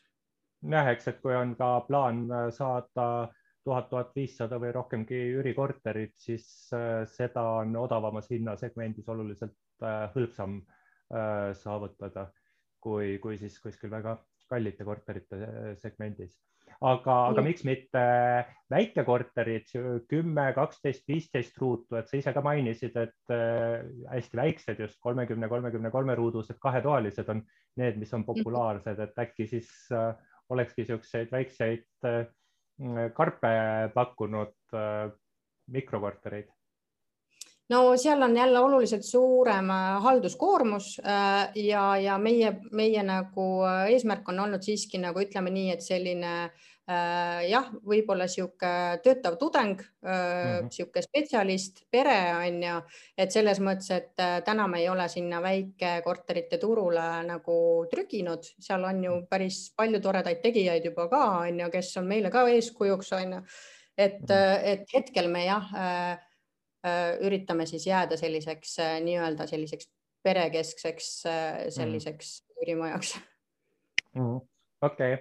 jah, 0.72 0.90
eks, 0.92 1.10
et 1.12 1.20
kui 1.22 1.36
on 1.36 1.54
ka 1.58 1.70
plaan 1.88 2.24
äh, 2.30 2.48
saada 2.54 3.28
tuhat, 3.64 3.88
tuhat 3.90 4.14
viissada 4.16 4.58
või 4.62 4.72
rohkemgi 4.74 5.20
üürikorterit, 5.38 6.16
siis 6.18 6.48
äh, 6.76 7.04
seda 7.10 7.44
on 7.60 7.76
odavamas 7.76 8.30
hinnasegmendis 8.32 9.08
oluliselt 9.08 9.56
äh, 9.82 10.08
hõlpsam 10.16 10.60
saavutada 11.56 12.26
kui, 12.84 13.14
kui 13.16 13.38
siis 13.40 13.54
kuskil 13.64 13.88
väga 13.88 14.10
kallite 14.50 14.84
korterite 14.84 15.38
segmendis 15.80 16.34
aga, 16.84 17.14
aga 17.32 17.42
miks 17.42 17.64
mitte 17.66 18.02
väikekorterid, 18.70 19.70
kümme, 20.10 20.44
kaksteist, 20.56 21.06
viisteist 21.08 21.56
ruutu, 21.58 21.96
et 21.98 22.10
sa 22.10 22.18
ise 22.18 22.34
ka 22.36 22.42
mainisid, 22.44 22.96
et 23.00 23.34
äh, 23.34 23.86
hästi 24.12 24.38
väiksed, 24.38 24.82
just 24.84 24.98
kolmekümne, 25.04 25.48
kolmekümne 25.50 25.92
kolme 25.94 26.16
ruudused 26.18 26.60
kahetoalised 26.62 27.30
on 27.32 27.42
need, 27.80 27.98
mis 28.00 28.12
on 28.14 28.26
populaarsed, 28.28 29.00
et 29.04 29.24
äkki 29.24 29.48
siis 29.50 29.70
äh, 29.94 30.12
olekski 30.52 30.84
niisuguseid 30.84 31.32
väikseid 31.32 32.08
äh, 32.08 32.22
karpe 33.16 33.50
pakkunud 33.90 34.54
mikrokortereid 35.74 36.52
no 37.68 37.96
seal 37.96 38.22
on 38.22 38.36
jälle 38.36 38.58
oluliselt 38.58 39.04
suurem 39.04 39.68
halduskoormus 40.00 40.96
ja, 41.54 41.84
ja 41.96 42.18
meie, 42.18 42.54
meie 42.72 43.02
nagu 43.02 43.46
eesmärk 43.88 44.28
on 44.28 44.40
olnud 44.46 44.64
siiski 44.64 44.98
nagu 45.02 45.20
ütleme 45.20 45.50
nii, 45.52 45.70
et 45.74 45.84
selline 45.84 46.32
äh, 46.44 46.68
Äh, 46.88 47.42
jah, 47.50 47.66
võib-olla 47.84 48.24
sihuke 48.32 48.68
töötav 49.04 49.34
tudeng 49.36 49.74
mm, 49.76 50.08
-hmm. 50.08 50.68
sihuke 50.72 51.02
spetsialist, 51.04 51.82
pere 51.92 52.14
on 52.32 52.62
ju, 52.64 52.78
et 53.12 53.34
selles 53.34 53.60
mõttes, 53.60 53.90
et 53.92 54.22
äh, 54.24 54.38
täna 54.44 54.64
me 54.72 54.80
ei 54.80 54.88
ole 54.88 55.04
sinna 55.12 55.42
väikekorterite 55.44 56.56
turule 56.56 57.04
nagu 57.28 57.58
trüginud, 57.92 58.48
seal 58.64 58.86
on 58.88 59.04
ju 59.04 59.18
päris 59.28 59.58
palju 59.76 60.00
toredaid 60.00 60.40
tegijaid 60.40 60.88
juba 60.88 61.10
ka 61.12 61.22
on 61.42 61.60
ju, 61.60 61.68
kes 61.76 61.92
on 62.00 62.08
meile 62.08 62.30
ka 62.32 62.46
eeskujuks 62.48 63.12
on 63.20 63.36
ju. 63.36 63.42
et 63.98 64.22
-hmm. 64.22 64.60
et 64.62 64.88
hetkel 64.94 65.28
me 65.28 65.44
jah 65.44 65.68
äh, 65.74 66.18
üritame 67.26 67.66
siis 67.66 67.86
jääda 67.86 68.16
selliseks 68.16 68.76
nii-öelda 69.04 69.46
selliseks 69.50 69.88
perekeskseks 70.22 71.08
selliseks 71.74 72.30
üürimajaks. 72.62 73.16
Mm. 74.14 74.38
Okei. 74.82 75.14
Okay 75.14 75.18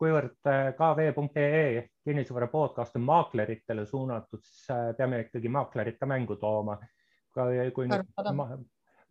kuivõrd 0.00 0.38
kv.ee 0.78 1.88
kinnisvara 2.04 2.46
podcast 2.48 2.96
on 2.96 3.02
maakleritele 3.04 3.84
suunatud, 3.86 4.40
siis 4.40 4.70
peame 4.96 5.20
ikkagi 5.26 5.50
maaklerid 5.52 5.98
ka 6.00 6.08
mängu 6.08 6.36
tooma. 6.40 6.78
kui 7.74 7.88
nüüd 7.88 8.32
ma, 8.36 8.46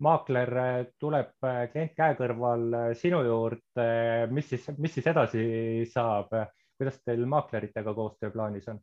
maakler 0.01 0.51
tuleb 0.99 1.33
klient 1.73 1.93
käe 1.97 2.15
kõrval 2.17 2.93
sinu 2.97 3.21
juurde, 3.25 3.87
mis 4.31 4.49
siis, 4.49 4.67
mis 4.77 4.93
siis 4.93 5.07
edasi 5.07 5.45
saab, 5.93 6.33
kuidas 6.77 6.99
teil 7.05 7.25
maakleritega 7.25 7.93
koostöö 7.93 8.31
plaanis 8.31 8.67
on? 8.67 8.81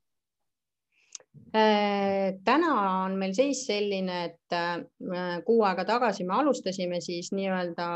Äh, 1.56 2.34
täna 2.44 2.72
on 3.04 3.14
meil 3.16 3.32
seis 3.32 3.62
selline, 3.64 4.16
et 4.28 4.54
äh, 4.54 5.38
kuu 5.46 5.62
aega 5.64 5.86
tagasi 5.88 6.26
me 6.28 6.34
alustasime 6.36 6.98
siis 7.00 7.30
nii-öelda, 7.32 7.86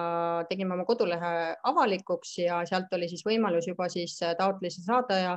tegime 0.49 0.73
oma 0.73 0.87
kodulehe 0.89 1.33
avalikuks 1.69 2.39
ja 2.41 2.63
sealt 2.69 2.95
oli 2.97 3.11
siis 3.11 3.27
võimalus 3.27 3.69
juba 3.69 3.91
siis 3.93 4.15
äh, 4.25 4.33
taotlusi 4.39 4.81
saada 4.87 5.19
ja, 5.21 5.35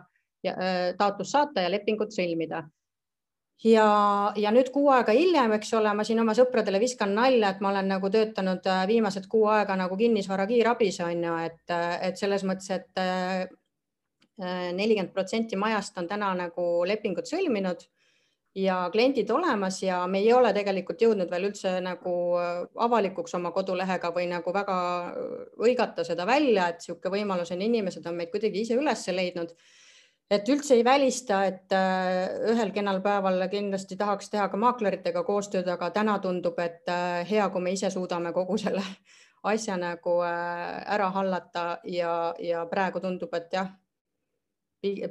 ja 0.48 0.54
taotlus 0.98 1.34
saata 1.36 1.66
ja 1.66 1.72
lepingut 1.74 2.16
sõlmida. 2.16 2.62
ja, 3.64 3.88
ja 4.40 4.54
nüüd 4.56 4.72
kuu 4.72 4.88
aega 4.96 5.12
hiljem, 5.16 5.58
eks 5.58 5.74
ole, 5.76 5.92
ma 5.94 6.06
siin 6.08 6.24
oma 6.24 6.36
sõpradele 6.38 6.80
viskan 6.80 7.12
nalja, 7.16 7.50
et 7.52 7.60
ma 7.60 7.74
olen 7.74 7.92
nagu 7.98 8.12
töötanud 8.14 8.70
viimased 8.88 9.28
kuu 9.28 9.50
aega 9.52 9.76
nagu 9.76 9.98
kinnisvara 9.98 10.48
kiirabis 10.48 11.02
on 11.04 11.28
ju, 11.28 11.36
et, 11.50 11.76
et 12.10 12.16
selles 12.20 12.48
mõttes, 12.48 12.72
et 12.80 13.52
nelikümmend 14.40 15.12
protsenti 15.16 15.60
majast 15.60 15.98
on 16.00 16.08
täna 16.08 16.32
nagu 16.36 16.64
lepingud 16.88 17.28
sõlminud 17.28 17.86
ja 18.56 18.90
kliendid 18.92 19.30
olemas 19.30 19.84
ja 19.84 20.08
me 20.08 20.20
ei 20.24 20.34
ole 20.34 20.52
tegelikult 20.56 21.02
jõudnud 21.02 21.32
veel 21.32 21.50
üldse 21.50 21.76
nagu 21.84 22.14
äh, 22.40 22.62
avalikuks 22.88 23.36
oma 23.36 23.52
kodulehega 23.56 24.12
või 24.16 24.30
nagu 24.32 24.54
väga 24.56 24.78
hõigata 25.60 26.06
äh, 26.06 26.08
seda 26.08 26.28
välja, 26.28 26.70
et 26.72 26.80
niisugune 26.80 27.18
võimalus 27.18 27.52
on, 27.52 27.66
inimesed 27.66 28.06
on 28.08 28.16
meid 28.16 28.32
kuidagi 28.32 28.64
ise 28.64 28.80
üles 28.80 29.04
leidnud. 29.12 29.52
et 30.32 30.48
üldse 30.50 30.74
ei 30.74 30.84
välista, 30.86 31.44
et 31.46 31.74
äh, 31.76 32.32
ühel 32.54 32.72
kenal 32.72 33.02
päeval 33.02 33.44
kindlasti 33.52 33.98
tahaks 33.98 34.30
teha 34.30 34.48
ka 34.50 34.58
maakleritega 34.58 35.24
koostööd, 35.24 35.68
aga 35.68 35.92
täna 35.92 36.18
tundub, 36.20 36.60
et 36.60 36.88
hea, 37.30 37.50
kui 37.50 37.62
me 37.62 37.76
ise 37.76 37.92
suudame 37.92 38.32
kogu 38.34 38.58
selle 38.66 38.84
asja 39.44 39.76
nagu 39.78 40.22
ära 40.24 41.12
hallata 41.14 41.80
ja, 41.84 42.34
ja 42.40 42.66
praegu 42.66 43.00
tundub, 43.04 43.34
et 43.36 43.52
jah 43.54 43.68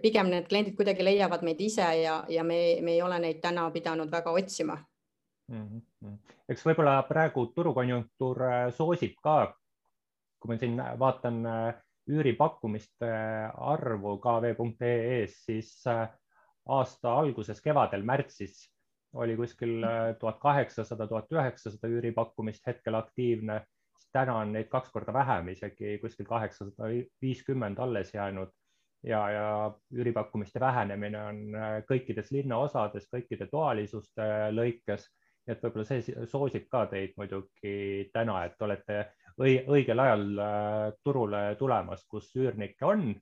pigem 0.02 0.31
need 0.33 0.49
kliendid 0.49 0.76
kuidagi 0.78 1.04
leiavad 1.04 1.43
meid 1.47 1.61
ise 1.61 1.87
ja, 2.02 2.25
ja 2.28 2.45
me, 2.45 2.59
me 2.83 2.97
ei 2.97 3.02
ole 3.02 3.19
neid 3.19 3.40
täna 3.43 3.69
pidanud 3.75 4.11
väga 4.11 4.31
otsima 4.31 4.78
mm. 5.49 5.81
-hmm. 6.04 6.19
eks 6.49 6.66
võib-olla 6.66 7.02
praegu 7.09 7.47
turukonjunktuur 7.57 8.43
äh, 8.49 8.69
soosib 8.76 9.16
ka, 9.23 9.54
kui 10.40 10.52
ma 10.52 10.59
siin 10.61 10.81
vaatan 10.99 11.40
äh, 11.47 11.75
üüripakkumiste 12.11 13.11
arvu 13.73 14.19
kv.ee-s, 14.21 15.45
siis 15.45 15.71
äh, 15.88 16.09
aasta 16.69 17.14
alguses, 17.21 17.61
kevadel, 17.61 18.02
märtsis 18.02 18.71
oli 19.14 19.37
kuskil 19.37 19.85
tuhat 20.19 20.40
kaheksasada, 20.43 21.07
tuhat 21.07 21.31
üheksasada 21.33 21.88
üüripakkumist 21.88 22.66
hetkel 22.66 22.95
aktiivne. 22.99 23.62
täna 24.14 24.35
on 24.38 24.52
neid 24.52 24.69
kaks 24.71 24.90
korda 24.95 25.12
vähem, 25.12 25.49
isegi 25.49 25.99
kuskil 25.99 26.26
kaheksasada 26.26 26.88
viiskümmend 27.23 27.78
alles 27.78 28.14
jäänud 28.14 28.50
ja, 29.04 29.20
ja 29.30 29.49
üüripakkumiste 29.92 30.61
vähenemine 30.61 31.20
on 31.28 31.42
äh, 31.58 31.76
kõikides 31.88 32.30
linnaosades, 32.32 33.08
kõikide 33.12 33.49
toalisuste 33.50 34.30
lõikes. 34.54 35.11
nii 35.44 35.52
et 35.52 35.64
võib-olla 35.64 35.84
see 35.84 36.26
soosib 36.30 36.68
ka 36.73 36.87
teid 36.88 37.12
muidugi 37.20 38.08
täna, 38.12 38.44
et 38.49 38.62
olete 38.64 39.00
õigel 39.44 40.00
ajal 40.00 40.25
äh, 40.40 40.92
turule 41.04 41.42
tulemas, 41.61 42.06
kus 42.08 42.30
üürnikke 42.37 42.87
on 42.87 43.12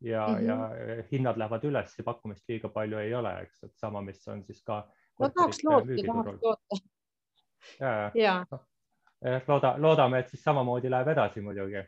ja 0.00 0.26
mm, 0.28 0.34
-hmm. 0.34 0.46
ja 0.48 1.04
hinnad 1.12 1.36
lähevad 1.36 1.64
üles 1.64 1.98
ja 1.98 2.04
pakkumist 2.04 2.48
liiga 2.48 2.68
palju 2.68 2.98
ei 2.98 3.14
ole, 3.14 3.34
eks, 3.42 3.62
et 3.64 3.76
sama, 3.76 4.02
mis 4.02 4.28
on 4.28 4.44
siis 4.44 4.62
ka. 4.64 4.86
no 5.20 5.28
tahaks 5.28 5.64
loota, 5.64 5.86
tahaks 6.06 6.42
loota. 6.42 6.76
ja, 7.80 7.92
ja, 7.92 8.10
ja. 8.14 8.44
No, 8.50 8.58
looda, 9.48 9.74
loodame, 9.78 10.18
et 10.18 10.28
siis 10.28 10.42
samamoodi 10.42 10.90
läheb 10.90 11.08
edasi 11.08 11.40
muidugi 11.40 11.82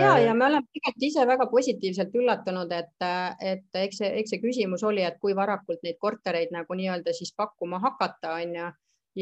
ja, 0.00 0.14
ja 0.18 0.34
me 0.34 0.46
oleme 0.46 0.66
tegelikult 0.72 1.06
ise 1.08 1.26
väga 1.26 1.46
positiivselt 1.50 2.16
üllatunud, 2.20 2.72
et, 2.72 3.06
et 3.40 3.80
eks 3.82 4.00
see, 4.02 4.10
eks 4.20 4.34
see 4.34 4.42
küsimus 4.42 4.84
oli, 4.86 5.04
et 5.06 5.20
kui 5.22 5.36
varakult 5.36 5.82
neid 5.86 6.00
kortereid 6.02 6.54
nagu 6.54 6.78
nii-öelda 6.78 7.14
siis 7.16 7.34
pakkuma 7.36 7.80
hakata, 7.82 8.34
on 8.40 8.58
ju. 8.58 8.68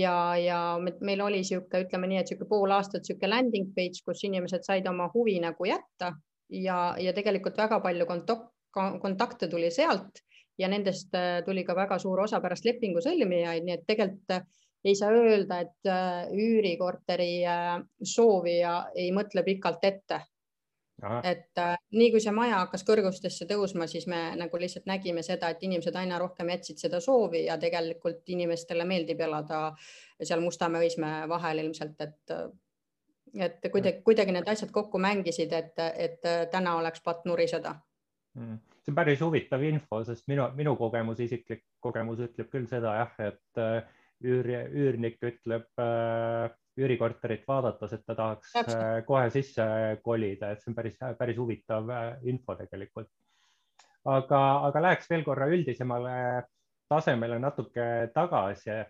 ja, 0.01 0.17
ja 0.41 0.59
meil 1.01 1.21
oli 1.21 1.43
niisugune, 1.43 1.85
ütleme 1.87 2.11
nii, 2.11 2.21
et 2.23 2.31
niisugune 2.31 2.51
pool 2.51 2.77
aastat 2.79 3.03
niisugune 3.05 3.35
landing 3.35 3.73
page, 3.77 4.05
kus 4.07 4.25
inimesed 4.29 4.65
said 4.67 4.89
oma 4.89 5.11
huvi 5.15 5.39
nagu 5.41 5.69
jätta 5.69 6.15
ja, 6.49 6.95
ja 6.99 7.13
tegelikult 7.13 7.59
väga 7.59 7.81
palju 7.85 8.09
kontak 8.09 8.49
kontakte 8.73 9.49
tuli 9.53 9.71
sealt 9.71 10.23
ja 10.59 10.69
nendest 10.69 11.15
äh, 11.15 11.43
tuli 11.45 11.65
ka 11.65 11.77
väga 11.77 11.99
suur 11.99 12.21
osa 12.25 12.41
pärast 12.41 12.65
lepingu 12.65 13.03
sõlmijaid, 13.05 13.65
nii 13.67 13.77
et 13.77 13.87
tegelikult 13.89 14.37
äh, 14.37 14.45
ei 14.85 14.97
saa 14.99 15.13
öelda, 15.15 15.61
et 15.63 15.89
äh, 15.89 16.33
üürikorteri 16.35 17.45
soovija 18.03 18.75
ei 18.99 19.13
mõtle 19.15 19.45
pikalt 19.47 19.85
ette 19.87 20.21
et 21.25 21.59
äh, 21.59 21.77
nii 21.99 22.11
kui 22.15 22.23
see 22.23 22.35
maja 22.35 22.63
hakkas 22.63 22.85
kõrgustesse 22.87 23.47
tõusma, 23.51 23.89
siis 23.91 24.07
me 24.11 24.21
nagu 24.39 24.59
lihtsalt 24.61 24.87
nägime 24.87 25.25
seda, 25.27 25.51
et 25.51 25.63
inimesed 25.67 25.97
aina 25.99 26.19
rohkem 26.23 26.53
jätsid 26.55 26.83
seda 26.83 27.01
soovi 27.03 27.45
ja 27.47 27.59
tegelikult 27.61 28.29
inimestele 28.35 28.87
meeldib 28.89 29.21
elada 29.27 29.63
seal 30.23 30.43
Mustamäe-Õismäe 30.45 31.29
vahel 31.31 31.65
ilmselt, 31.65 32.01
et 32.01 32.37
et 33.33 33.65
kuidagi, 33.73 34.03
kuidagi 34.05 34.35
need 34.37 34.49
asjad 34.53 34.71
kokku 34.75 34.99
mängisid, 35.01 35.53
et, 35.57 35.79
et 35.97 36.27
täna 36.53 36.75
oleks 36.77 37.01
patt 37.01 37.25
nuriseda 37.25 37.73
mm.. 38.37 38.59
see 38.85 38.93
on 38.93 38.99
päris 38.99 39.23
huvitav 39.25 39.63
info, 39.65 40.03
sest 40.05 40.29
minu, 40.29 40.47
minu 40.59 40.77
kogemus, 40.77 41.21
isiklik 41.25 41.65
kogemus 41.81 42.21
ütleb 42.27 42.51
küll 42.53 42.69
seda 42.71 42.97
jah, 43.01 43.15
et 43.25 43.63
äh, 43.63 43.79
üür, 44.23 44.51
üürnik 44.71 45.19
ütleb 45.25 45.69
äh, 45.81 46.51
üürikorterit 46.81 47.45
vaadates, 47.49 47.93
et 47.93 48.05
ta 48.07 48.17
tahaks 48.17 48.53
Täpselt. 48.55 48.79
Äh, 48.81 49.01
kohe 49.07 49.29
sisse 49.33 49.65
kolida, 50.05 50.53
et 50.53 50.63
see 50.63 50.73
on 50.73 50.77
päris, 50.79 50.97
päris 51.19 51.41
huvitav 51.41 51.91
äh, 51.93 52.07
info 52.33 52.57
tegelikult. 52.59 53.11
aga, 54.09 54.41
aga 54.69 54.81
läheks 54.83 55.11
veel 55.11 55.23
korra 55.23 55.47
üldisemale 55.53 56.15
tasemele 56.91 57.39
natuke 57.39 57.85
tagasi, 58.15 58.81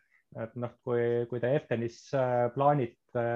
et 0.43 0.55
noh, 0.57 0.79
kui, 0.85 1.27
kui 1.29 1.43
te 1.43 1.51
Eftenis 1.57 2.07
äh, 2.17 2.47
plaanite 2.55 3.27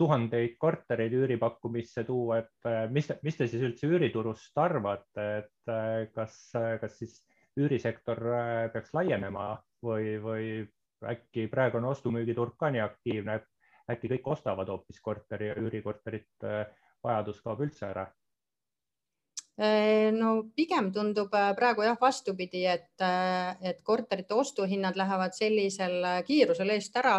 tuhandeid 0.00 0.54
kortereid 0.56 1.12
üüripakkumisse 1.12 2.06
tuua, 2.08 2.38
et 2.40 2.68
mis, 2.88 3.10
mis 3.20 3.36
te 3.36 3.44
siis 3.50 3.60
üldse 3.66 3.84
üüriturust 3.90 4.56
arvate, 4.56 5.26
et 5.42 6.12
kas, 6.14 6.38
kas 6.80 6.94
siis 6.96 7.18
üürisektor 7.60 8.22
peaks 8.72 8.94
laienema 8.96 9.50
või, 9.84 10.14
või 10.24 10.46
äkki 11.04 11.50
praegune 11.52 11.90
ostu-müügiturg 11.92 12.56
ka 12.56 12.70
nii 12.72 12.80
aktiivne, 12.80 13.36
et 13.42 13.59
äkki 13.94 14.10
kõik 14.14 14.30
ostavad 14.36 14.70
hoopis 14.70 15.00
korteri 15.04 15.50
ja 15.50 15.58
üürikorterit, 15.60 16.32
äh, 16.46 16.64
vajadus 17.04 17.40
kaob 17.44 17.62
üldse 17.66 17.86
ära? 17.90 18.06
Äh, 19.60 20.08
no 20.16 20.50
pigem 20.56 20.90
tundub 20.94 21.34
äh, 21.36 21.50
praegu 21.56 21.84
jah, 21.84 21.98
vastupidi, 22.00 22.64
et, 22.70 23.04
et 23.60 23.82
korterite 23.84 24.34
ostuhinnad 24.34 24.96
lähevad 24.96 25.36
sellisel 25.36 26.24
kiirusel 26.26 26.72
eest 26.76 26.96
ära, 26.96 27.18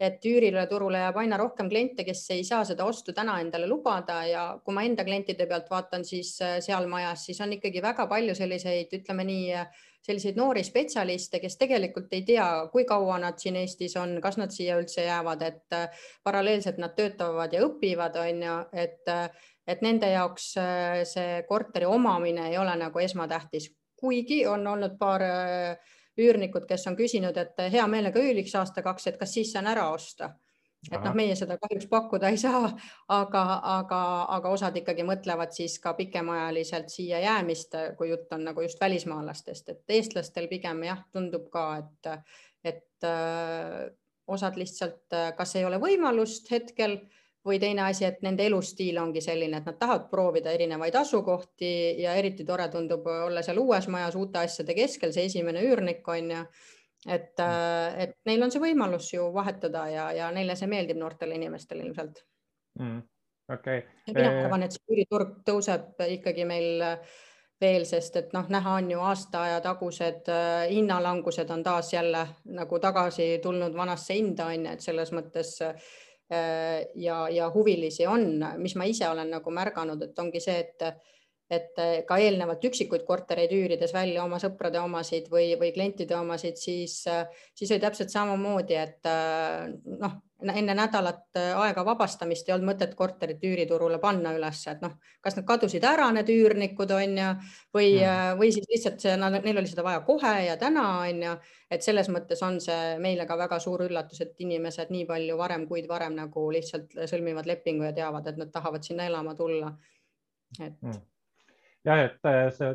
et 0.00 0.24
üürile 0.26 0.66
turule 0.70 0.98
jääb 0.98 1.18
aina 1.22 1.38
rohkem 1.38 1.68
kliente, 1.70 2.04
kes 2.04 2.24
ei 2.34 2.44
saa 2.44 2.64
seda 2.66 2.84
ostu 2.84 3.14
täna 3.14 3.38
endale 3.40 3.68
lubada 3.70 4.20
ja 4.26 4.44
kui 4.64 4.74
ma 4.74 4.82
enda 4.82 5.06
klientide 5.06 5.46
pealt 5.46 5.70
vaatan, 5.70 6.04
siis 6.04 6.34
seal 6.66 6.88
majas, 6.90 7.28
siis 7.28 7.40
on 7.40 7.54
ikkagi 7.56 7.82
väga 7.82 8.08
palju 8.10 8.34
selliseid, 8.34 8.90
ütleme 8.98 9.26
nii 9.28 9.52
selliseid 10.04 10.36
noori 10.36 10.64
spetsialiste, 10.64 11.40
kes 11.40 11.56
tegelikult 11.60 12.12
ei 12.12 12.22
tea, 12.28 12.46
kui 12.72 12.84
kaua 12.88 13.16
nad 13.22 13.40
siin 13.40 13.56
Eestis 13.56 13.96
on, 14.00 14.18
kas 14.24 14.36
nad 14.40 14.52
siia 14.52 14.76
üldse 14.80 15.06
jäävad, 15.06 15.42
et 15.46 15.76
äh, 15.76 16.04
paralleelselt 16.24 16.78
nad 16.82 16.92
töötavad 16.96 17.52
ja 17.56 17.64
õpivad, 17.64 18.18
on 18.20 18.44
ju, 18.44 18.58
et, 18.84 19.00
äh, 19.08 19.48
et 19.66 19.82
nende 19.84 20.12
jaoks 20.12 20.50
äh, 20.60 21.00
see 21.08 21.40
korteri 21.48 21.88
omamine 21.88 22.50
ei 22.50 22.60
ole 22.60 22.76
nagu 22.80 23.00
esmatähtis, 23.00 23.70
kuigi 23.96 24.44
on 24.46 24.66
olnud 24.68 24.98
paar 25.00 25.22
üürnikud, 26.20 26.66
kes 26.68 26.84
on 26.90 26.96
küsinud, 26.98 27.38
et 27.40 27.62
hea 27.72 27.86
meelega 27.88 28.20
üüriks 28.20 28.52
aasta-kaks, 28.60 29.08
et 29.08 29.16
kas 29.18 29.32
siis 29.38 29.54
saan 29.54 29.70
ära 29.72 29.88
osta 29.94 30.34
et 30.90 31.00
noh, 31.00 31.16
meie 31.16 31.34
seda 31.38 31.56
kahjuks 31.60 31.88
pakkuda 31.90 32.30
ei 32.32 32.38
saa, 32.40 32.68
aga, 33.14 33.42
aga, 33.74 34.00
aga 34.36 34.54
osad 34.54 34.76
ikkagi 34.80 35.06
mõtlevad 35.06 35.54
siis 35.56 35.78
ka 35.82 35.94
pikemaajaliselt 35.98 36.92
siia 36.92 37.22
jäämist, 37.24 37.76
kui 37.98 38.10
jutt 38.10 38.32
on 38.36 38.46
nagu 38.50 38.64
just 38.64 38.80
välismaalastest, 38.80 39.74
et 39.74 39.98
eestlastel 39.98 40.48
pigem 40.50 40.84
jah, 40.88 41.04
tundub 41.12 41.50
ka, 41.52 41.66
et, 41.82 42.32
et 42.74 43.08
öö, 43.10 43.90
osad 44.26 44.56
lihtsalt 44.56 45.16
kas 45.36 45.56
ei 45.56 45.66
ole 45.68 45.78
võimalust 45.82 46.48
hetkel 46.52 46.98
või 47.44 47.58
teine 47.60 47.82
asi, 47.84 48.06
et 48.08 48.22
nende 48.24 48.46
elustiil 48.48 48.96
ongi 49.00 49.20
selline, 49.24 49.60
et 49.60 49.66
nad 49.68 49.76
tahavad 49.78 50.06
proovida 50.10 50.52
erinevaid 50.56 50.94
asukohti 50.96 51.72
ja 52.00 52.14
eriti 52.16 52.44
tore 52.48 52.70
tundub 52.72 53.06
olla 53.06 53.42
seal 53.44 53.60
uues 53.60 53.88
majas 53.92 54.16
uute 54.16 54.40
asjade 54.40 54.76
keskel, 54.76 55.12
see 55.12 55.28
esimene 55.28 55.64
üürnik 55.66 56.08
on 56.08 56.32
ju 56.32 56.40
et, 57.06 57.32
mm. 57.38 57.44
äh, 57.44 57.98
et 58.06 58.16
neil 58.28 58.46
on 58.46 58.52
see 58.52 58.62
võimalus 58.62 59.10
ju 59.14 59.26
vahetada 59.34 59.88
ja, 59.92 60.06
ja 60.16 60.30
neile 60.34 60.56
see 60.56 60.70
meeldib, 60.70 61.00
noortele 61.00 61.36
inimestele 61.38 61.84
ilmselt. 61.84 62.24
Mm.. 62.80 63.02
okei. 63.52 63.84
Okay.. 64.08 64.14
mina 64.14 64.46
arvan, 64.46 64.66
et 64.66 64.74
see 64.74 64.90
üüriturg 64.90 65.38
tõuseb 65.46 66.02
ikkagi 66.08 66.46
meil 66.48 66.82
veel, 67.60 67.84
sest 67.88 68.16
et 68.18 68.32
noh, 68.34 68.48
näha 68.50 68.78
on 68.80 68.90
ju 68.90 69.02
aasta 69.04 69.44
aja 69.48 69.60
tagused 69.64 70.30
äh, 70.32 70.64
hinnalangused 70.72 71.50
on 71.54 71.62
taas 71.64 71.92
jälle 71.94 72.24
nagu 72.56 72.80
tagasi 72.82 73.38
tulnud 73.42 73.76
vanasse 73.76 74.16
hinda 74.18 74.48
on 74.52 74.66
ju, 74.66 74.72
et 74.72 74.84
selles 74.84 75.12
mõttes 75.14 75.54
äh, 75.62 75.92
ja, 76.94 77.18
ja 77.30 77.50
huvilisi 77.54 78.06
on, 78.10 78.42
mis 78.58 78.76
ma 78.80 78.88
ise 78.90 79.08
olen 79.08 79.30
nagu 79.36 79.54
märganud, 79.54 80.02
et 80.02 80.18
ongi 80.18 80.42
see, 80.42 80.56
et 80.64 80.88
et 81.50 81.80
ka 82.08 82.18
eelnevalt 82.18 82.64
üksikuid 82.64 83.04
kortereid 83.04 83.52
üürides 83.52 83.92
välja 83.94 84.24
oma 84.24 84.38
sõprade 84.42 84.80
omasid 84.80 85.28
või, 85.32 85.52
või 85.60 85.72
klientide 85.74 86.16
omasid, 86.16 86.56
siis, 86.56 87.02
siis 87.54 87.72
oli 87.74 87.82
täpselt 87.82 88.12
samamoodi, 88.12 88.78
et 88.80 89.10
noh, 90.00 90.16
enne 90.44 90.74
nädalat 90.76 91.36
aega 91.36 91.84
vabastamist 91.86 92.48
ei 92.48 92.54
olnud 92.54 92.72
mõtet 92.72 92.94
korterit 92.98 93.44
üüriturule 93.44 94.00
panna 94.02 94.34
üles, 94.36 94.60
et 94.70 94.82
noh, 94.84 94.96
kas 95.24 95.38
nad 95.38 95.46
kadusid 95.48 95.84
ära, 95.88 96.10
need 96.16 96.32
üürnikud 96.32 96.92
on 96.96 97.16
ju, 97.20 97.30
või 97.76 97.94
mm., 98.00 98.40
või 98.40 98.50
siis 98.54 98.68
lihtsalt 98.70 99.04
see, 99.04 99.14
neil 99.20 99.62
oli 99.62 99.70
seda 99.70 99.86
vaja 99.86 100.02
kohe 100.06 100.34
ja 100.48 100.58
täna 100.60 100.84
on 101.04 101.24
ju, 101.28 101.38
et 101.72 101.86
selles 101.86 102.10
mõttes 102.12 102.42
on 102.46 102.60
see 102.64 102.98
meile 103.02 103.28
ka 103.30 103.38
väga 103.40 103.60
suur 103.62 103.86
üllatus, 103.86 104.20
et 104.24 104.44
inimesed 104.44 104.92
nii 104.94 105.08
palju 105.08 105.38
varem, 105.40 105.68
kuid 105.70 105.88
varem 105.90 106.16
nagu 106.18 106.46
lihtsalt 106.54 106.96
sõlmivad 107.10 107.48
lepingu 107.48 107.88
ja 107.88 107.96
teavad, 107.96 108.28
et 108.28 108.40
nad 108.40 108.52
tahavad 108.52 108.84
sinna 108.84 109.08
elama 109.10 109.36
tulla. 109.38 109.74
et 110.60 110.76
mm.. 110.82 111.02
Jah, 111.84 112.02
et 112.08 112.28
äh, 112.28 112.48
see 112.54 112.74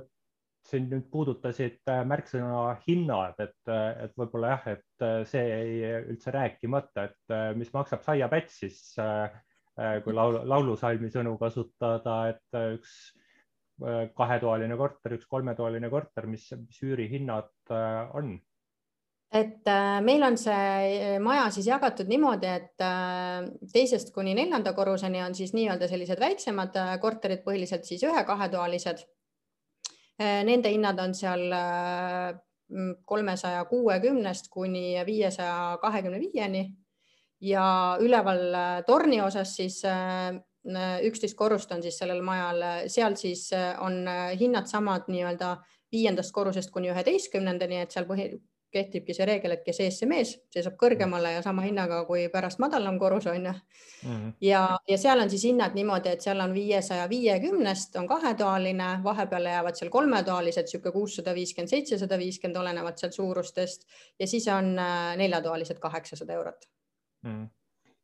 siin 0.70 0.90
nüüd 0.92 1.08
puudutasid 1.10 1.80
äh, 1.90 2.02
märksõna 2.08 2.76
hinnad, 2.86 3.40
et, 3.42 3.58
äh, 3.72 4.04
et 4.06 4.18
võib-olla 4.20 4.54
jah, 4.56 4.68
et 4.76 5.06
see 5.32 5.46
jäi 5.48 5.94
üldse 6.14 6.34
rääkimata, 6.36 7.08
et 7.10 7.38
mis 7.58 7.72
maksab 7.74 8.04
saiapäts 8.06 8.60
siis, 8.66 8.82
kui 10.04 10.14
laulu, 10.14 10.42
laulusalmi 10.52 11.08
sõnu 11.14 11.38
kasutada, 11.40 12.18
et 12.34 12.60
üks 12.76 12.98
kahetoaline 14.20 14.76
korter, 14.76 15.16
üks 15.16 15.30
kolmetoaline 15.32 15.88
korter, 15.90 16.28
mis, 16.28 16.50
mis 16.60 16.82
üürihinnad 16.84 17.72
on? 18.20 18.36
Et 19.32 19.70
meil 20.02 20.24
on 20.26 20.38
see 20.42 21.20
maja 21.22 21.50
siis 21.54 21.68
jagatud 21.70 22.10
niimoodi, 22.10 22.50
et 22.50 23.70
teisest 23.74 24.10
kuni 24.16 24.34
neljanda 24.34 24.74
korruseni 24.74 25.22
on 25.22 25.36
siis 25.38 25.54
nii-öelda 25.54 25.88
sellised 25.92 26.20
väiksemad 26.20 26.78
korterid, 27.04 27.44
põhiliselt 27.46 27.86
siis 27.86 28.04
ühe-kahetoalised 28.10 29.06
Äh, 30.20 30.44
nende 30.44 30.68
hinnad 30.74 31.00
on 31.00 31.14
seal 31.16 31.46
äh, 31.56 32.34
kolmesaja 33.08 33.64
kuuekümnest 33.70 34.50
kuni 34.52 35.00
viiesaja 35.08 35.78
kahekümne 35.82 36.20
viieni. 36.20 36.66
Ja 37.42 37.98
üleval 38.04 38.42
äh, 38.54 38.82
torni 38.88 39.22
osas 39.24 39.56
siis 39.56 39.82
üksteist 41.08 41.38
korrust 41.40 41.72
on 41.72 41.80
siis 41.82 41.96
sellel 41.98 42.20
majal, 42.22 42.60
seal 42.92 43.16
siis 43.16 43.46
on 43.80 44.04
hinnad 44.38 44.68
samad 44.68 45.08
nii-öelda 45.08 45.54
viiendast 45.90 46.34
korrusest 46.36 46.70
kuni 46.70 46.92
üheteistkümnendani, 46.92 47.80
et 47.80 47.96
seal 47.96 48.06
põhi, 48.06 48.28
kehtibki 48.72 49.14
see 49.16 49.26
reegel, 49.26 49.56
et 49.56 49.64
kes 49.66 49.80
ees, 49.84 49.98
see 50.02 50.10
mees, 50.10 50.36
see 50.54 50.64
saab 50.66 50.76
kõrgemale 50.82 51.32
ja 51.36 51.42
sama 51.46 51.64
hinnaga 51.66 52.04
kui 52.08 52.28
pärast 52.34 52.62
madalam 52.62 53.00
korrus 53.02 53.28
on 53.28 53.46
ju 53.46 53.52
mm. 53.52 54.10
-hmm. 54.10 54.34
ja, 54.42 54.62
ja 54.88 54.98
seal 54.98 55.20
on 55.20 55.30
siis 55.30 55.44
hinnad 55.50 55.76
niimoodi, 55.76 56.10
et 56.10 56.22
seal 56.22 56.40
on 56.40 56.54
viiesaja 56.54 57.10
viiekümnest 57.10 57.96
on 57.96 58.08
kahetoaline, 58.08 58.90
vahepeale 59.04 59.50
jäävad 59.50 59.76
seal 59.76 59.90
kolmetoalised, 59.90 60.64
niisugune 60.70 60.92
kuussada 60.92 61.36
viiskümmend, 61.36 61.70
seitsesada 61.70 62.18
viiskümmend, 62.18 62.62
olenevalt 62.62 62.98
seal 62.98 63.12
suurustest 63.12 63.88
ja 64.20 64.28
siis 64.28 64.48
on 64.48 64.80
äh, 64.80 65.18
neljatoalised 65.18 65.80
kaheksasada 65.80 66.34
eurot 66.34 66.70
mm. 67.24 67.32
-hmm. 67.32 67.50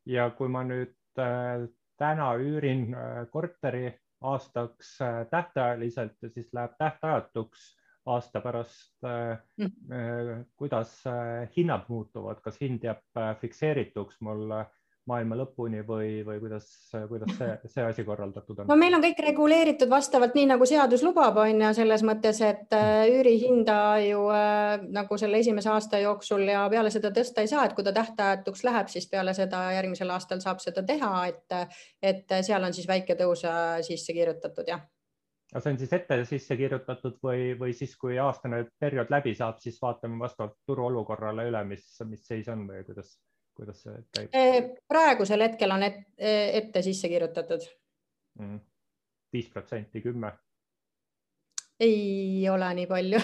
ja 0.06 0.30
kui 0.30 0.48
ma 0.48 0.64
nüüd 0.64 0.96
äh, 1.20 1.70
täna 1.98 2.34
üürin 2.36 2.94
äh, 2.94 3.28
korteri 3.32 3.94
aastaks 4.22 5.02
äh, 5.02 5.26
tähtajaliselt 5.30 6.16
ja 6.22 6.30
siis 6.30 6.54
läheb 6.54 6.72
tähtajatuks 6.78 7.76
aasta 8.06 8.42
pärast 8.42 8.96
mm. 9.04 9.70
äh, 9.92 10.46
kuidas 10.56 11.02
äh, 11.08 11.50
hinnad 11.58 11.90
muutuvad, 11.90 12.42
kas 12.44 12.62
hind 12.62 12.84
jääb 12.86 13.04
fikseerituks 13.42 14.22
mul 14.26 14.52
maailma 15.06 15.36
lõpuni 15.38 15.84
või, 15.86 16.24
või 16.26 16.40
kuidas, 16.42 16.66
kuidas 17.10 17.36
see, 17.38 17.50
see 17.70 17.84
asi 17.86 18.06
korraldatud 18.06 18.64
on? 18.64 18.70
no 18.70 18.78
meil 18.80 18.98
on 18.98 19.04
kõik 19.04 19.20
reguleeritud 19.28 19.90
vastavalt 19.90 20.34
nii, 20.38 20.48
nagu 20.50 20.66
seadus 20.70 21.04
lubab, 21.06 21.38
on 21.44 21.62
ju, 21.62 21.70
selles 21.78 22.02
mõttes, 22.08 22.42
et 22.46 22.74
üürihinda 23.12 23.78
ju 24.02 24.24
nagu 24.98 25.20
selle 25.22 25.44
esimese 25.46 25.70
aasta 25.70 26.02
jooksul 26.02 26.48
ja 26.50 26.66
peale 26.74 26.94
seda 26.94 27.14
tõsta 27.14 27.46
ei 27.46 27.52
saa, 27.54 27.68
et 27.70 27.78
kui 27.78 27.86
ta 27.86 27.94
tähtajatuks 27.94 28.66
läheb, 28.66 28.90
siis 28.90 29.06
peale 29.12 29.38
seda 29.38 29.68
järgmisel 29.78 30.10
aastal 30.16 30.42
saab 30.42 30.66
seda 30.66 30.82
teha, 30.86 31.14
et, 31.30 31.78
et 32.02 32.38
seal 32.50 32.66
on 32.66 32.74
siis 32.74 32.90
väike 32.90 33.18
tõus 33.22 33.46
sisse 33.86 34.18
kirjutatud, 34.18 34.74
jah 34.74 34.82
aga 35.56 35.64
see 35.64 35.72
on 35.72 35.78
siis 35.80 35.94
ette 35.96 36.16
sisse 36.28 36.56
kirjutatud 36.60 37.14
või, 37.24 37.54
või 37.56 37.74
siis, 37.74 37.94
kui 37.96 38.18
aastane 38.20 38.66
periood 38.80 39.12
läbi 39.14 39.32
saab, 39.38 39.62
siis 39.64 39.78
vaatame 39.80 40.20
vastavalt 40.20 40.58
turuolukorrale 40.68 41.46
üle, 41.48 41.62
mis, 41.70 41.86
mis 42.10 42.26
seis 42.28 42.50
on 42.52 42.66
või 42.68 42.82
kuidas, 42.84 43.14
kuidas 43.56 43.80
see 43.86 44.02
käib? 44.18 44.74
praegusel 44.92 45.46
hetkel 45.46 45.72
on 45.72 45.86
et, 45.88 46.02
ette 46.20 46.84
sisse 46.84 47.08
kirjutatud. 47.08 47.64
Mm. 48.42 48.60
viis 49.32 49.48
protsenti, 49.54 50.02
kümme? 50.04 50.34
ei 51.80 52.44
ole 52.52 52.74
nii 52.76 52.88
palju 52.92 53.24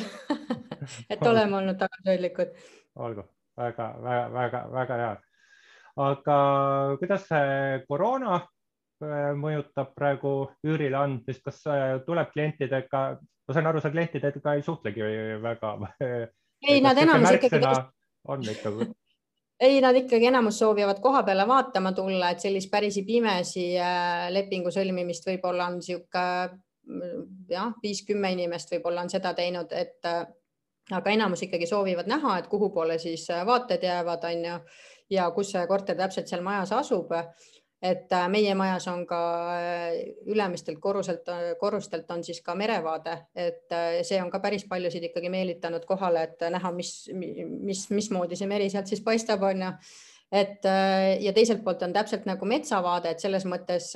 et 1.12 1.28
oleme 1.28 1.60
olnud 1.60 1.80
tagasihoidlikud. 1.84 2.56
olgu, 2.96 3.28
väga, 3.60 3.92
väga, 4.08 4.26
väga, 4.40 4.64
väga 4.78 5.02
hea. 5.04 5.14
aga 6.08 6.40
kuidas 7.04 7.28
see 7.28 7.84
koroona 7.92 8.40
mõjutab 9.02 9.94
praegu 9.98 10.34
üürile 10.66 10.98
andmist, 11.00 11.44
kas 11.46 11.62
äh, 11.70 12.00
tuleb 12.06 12.32
klientidega, 12.34 13.04
ma 13.20 13.56
saan 13.56 13.70
aru, 13.70 13.82
sa 13.84 13.92
klientidega 13.94 14.56
ei 14.56 14.66
suhtlegi 14.66 15.06
väga. 15.44 15.76
ei, 16.70 16.82
nad 16.84 16.98
enamus 16.98 17.38
ikkagi. 17.38 17.72
on 18.28 18.44
ikka 18.46 18.74
ei, 19.68 19.80
nad 19.82 19.98
ikkagi 19.98 20.30
enamus 20.32 20.60
soovivad 20.62 21.02
koha 21.02 21.24
peale 21.24 21.48
vaatama 21.48 21.94
tulla, 21.98 22.32
et 22.32 22.44
sellist 22.44 22.72
päris 22.72 23.00
pimesi 23.08 23.72
äh, 23.80 24.28
lepingu 24.34 24.74
sõlmimist 24.74 25.28
võib-olla 25.30 25.72
on 25.72 25.80
niisugune 25.80 26.62
jah, 27.50 27.74
viis-kümme 27.82 28.32
inimest 28.34 28.72
võib-olla 28.74 29.04
on 29.06 29.12
seda 29.14 29.36
teinud, 29.38 29.70
et 29.78 30.08
aga 30.92 31.14
enamus 31.14 31.44
ikkagi 31.46 31.68
soovivad 31.70 32.10
näha, 32.10 32.40
et 32.42 32.48
kuhu 32.52 32.72
poole 32.74 32.98
siis 33.00 33.28
vaated 33.46 33.84
jäävad, 33.86 34.26
on 34.28 34.46
ju, 34.48 34.56
ja 35.14 35.28
kus 35.36 35.52
see 35.54 35.68
korter 35.70 35.98
täpselt 36.00 36.32
seal 36.32 36.42
majas 36.46 36.74
asub 36.76 37.14
et 37.82 38.14
äh, 38.14 38.28
meie 38.30 38.54
majas 38.56 38.86
on 38.92 39.06
ka 39.10 39.20
äh, 39.56 39.96
ülemistelt 40.30 40.80
korruselt, 40.80 41.28
äh, 41.30 41.56
korrustelt 41.60 42.12
on 42.14 42.24
siis 42.24 42.42
ka 42.46 42.54
merevaade, 42.56 43.18
et 43.36 43.76
see 44.06 44.22
on 44.22 44.30
ka 44.32 44.40
päris 44.44 44.68
paljusid 44.70 45.10
ikkagi 45.10 45.32
meelitanud 45.34 45.86
kohale, 45.90 46.28
et 46.30 46.48
näha, 46.54 46.72
mis, 46.78 46.94
mis, 47.14 47.88
mismoodi 47.90 48.38
see 48.38 48.50
meri 48.50 48.70
sealt 48.70 48.92
siis 48.92 49.02
paistab, 49.06 49.42
on 49.50 49.66
ju. 49.66 49.74
et 50.32 50.66
ja 51.20 51.34
teiselt 51.34 51.64
poolt 51.64 51.82
on 51.84 51.94
täpselt 51.94 52.26
nagu 52.30 52.46
metsavaade, 52.48 53.12
et 53.12 53.20
selles 53.20 53.46
mõttes 53.50 53.90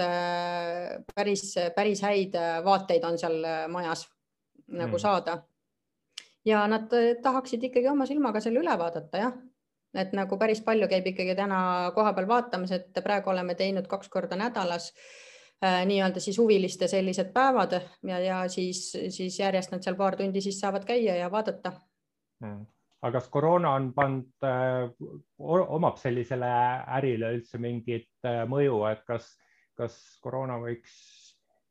päris, 1.16 1.46
päris 1.76 2.02
häid 2.04 2.36
vaateid 2.66 3.06
on 3.08 3.20
seal 3.22 3.38
majas 3.72 4.08
nagu 4.68 4.98
mm. 4.98 5.00
saada. 5.00 5.44
ja 6.46 6.66
nad 6.68 6.90
tahaksid 7.22 7.70
ikkagi 7.70 7.88
oma 7.88 8.10
silmaga 8.10 8.42
selle 8.42 8.66
üle 8.66 8.78
vaadata, 8.82 9.22
jah 9.22 9.38
et 9.96 10.14
nagu 10.18 10.38
päris 10.38 10.62
palju 10.66 10.88
käib 10.92 11.08
ikkagi 11.12 11.36
täna 11.38 11.92
kohapeal 11.96 12.28
vaatamas, 12.28 12.72
et 12.76 13.04
praegu 13.04 13.32
oleme 13.32 13.56
teinud 13.56 13.88
kaks 13.92 14.10
korda 14.14 14.38
nädalas 14.40 14.92
äh, 15.64 15.82
nii-öelda 15.88 16.24
siis 16.24 16.40
huviliste 16.40 16.88
sellised 16.92 17.34
päevad 17.34 17.78
ja, 18.08 18.20
ja 18.20 18.40
siis, 18.52 18.88
siis 19.10 19.40
järjest 19.40 19.74
nad 19.74 19.84
seal 19.86 19.98
paar 20.00 20.18
tundi 20.20 20.42
siis 20.42 20.60
saavad 20.60 20.86
käia 20.88 21.18
ja 21.20 21.32
vaadata. 21.32 21.72
Mm.. 22.44 22.66
aga 23.02 23.20
kas 23.20 23.30
koroona 23.32 23.76
on 23.78 23.92
pannud 23.96 24.44
äh,, 24.44 24.90
omab 25.40 25.98
sellisele 26.02 26.50
ärile 26.98 27.32
üldse 27.38 27.62
mingit 27.62 28.12
äh, 28.28 28.44
mõju, 28.50 28.82
et 28.92 29.06
kas, 29.08 29.30
kas 29.80 29.96
koroona 30.22 30.60
võiks 30.64 30.96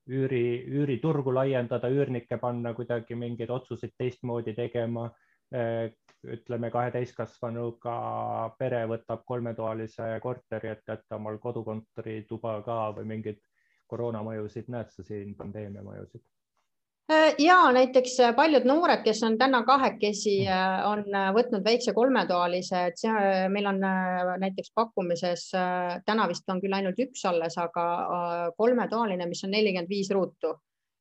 üüri, 0.08 0.64
üüriturgu 0.68 1.32
laiendada, 1.34 1.88
üürnikke 1.88 2.38
panna 2.40 2.74
kuidagi 2.76 3.16
mingeid 3.16 3.50
otsuseid 3.50 3.94
teistmoodi 3.98 4.54
tegema 4.56 5.08
ütleme, 5.52 6.70
kahe 6.72 6.92
täiskasvanuga 6.94 7.96
pere 8.58 8.84
võtab 8.90 9.24
kolmetoalise 9.28 10.14
korteri, 10.22 10.72
et 10.72 10.88
jätta 10.88 11.18
omal 11.18 11.38
kodukontori 11.42 12.22
tuba 12.28 12.60
ka 12.66 12.78
või 12.96 13.10
mingeid 13.16 13.42
koroonamõjusid 13.90 14.70
näed 14.72 14.94
sa 14.94 15.04
siin, 15.04 15.34
pandeemia 15.36 15.84
mõjusid? 15.84 16.24
Äh, 17.12 17.34
ja 17.38 17.58
näiteks 17.76 18.16
paljud 18.36 18.64
noored, 18.64 19.02
kes 19.04 19.20
on 19.28 19.36
täna 19.38 19.60
kahekesi, 19.68 20.38
mm. 20.46 20.52
äh, 20.56 20.86
on 20.88 21.34
võtnud 21.36 21.64
väikse 21.66 21.92
kolmetoalise, 21.92 22.86
et 22.88 23.00
see 23.00 23.48
meil 23.52 23.68
on 23.68 23.82
näiteks 24.40 24.72
pakkumises, 24.74 25.50
täna 26.06 26.28
vist 26.30 26.48
on 26.48 26.62
küll 26.64 26.76
ainult 26.76 27.00
üks 27.04 27.26
alles, 27.28 27.58
aga 27.60 27.84
kolmetoaline, 28.56 29.28
mis 29.28 29.44
on 29.44 29.52
nelikümmend 29.52 29.92
viis 29.92 30.08
ruutu 30.16 30.56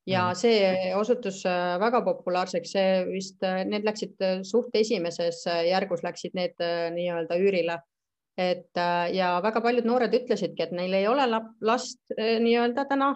ja 0.07 0.27
mm. 0.29 0.35
see 0.35 0.93
osutus 0.95 1.43
äh, 1.47 1.77
väga 1.79 2.01
populaarseks, 2.05 2.75
see 2.75 2.87
vist, 3.09 3.39
äh, 3.43 3.63
need 3.67 3.85
läksid 3.87 4.21
äh, 4.23 4.41
suht 4.47 4.75
esimeses 4.75 5.43
järgus 5.47 6.03
läksid 6.03 6.35
need 6.37 6.63
nii-öelda 6.97 7.39
üürile. 7.39 7.79
et 8.37 8.79
ja 9.13 9.27
väga 9.45 9.61
paljud 9.61 9.85
noored 9.85 10.13
ütlesidki, 10.17 10.63
et 10.63 10.71
neil 10.73 10.93
ei 10.97 11.03
ole 11.07 11.27
last 11.61 12.15
nii-öelda 12.17 12.87
täna, 12.89 13.11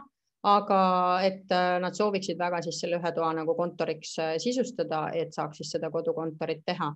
aga 0.46 0.82
et 1.26 1.50
nad 1.82 1.98
sooviksid 1.98 2.38
väga 2.38 2.60
siis 2.62 2.78
selle 2.84 3.00
ühe 3.00 3.12
toa 3.16 3.32
nagu 3.34 3.56
kontoriks 3.58 4.12
sisustada, 4.38 5.08
et 5.18 5.34
saaks 5.34 5.58
siis 5.58 5.72
seda 5.74 5.90
kodukontorit 5.90 6.62
teha 6.70 6.92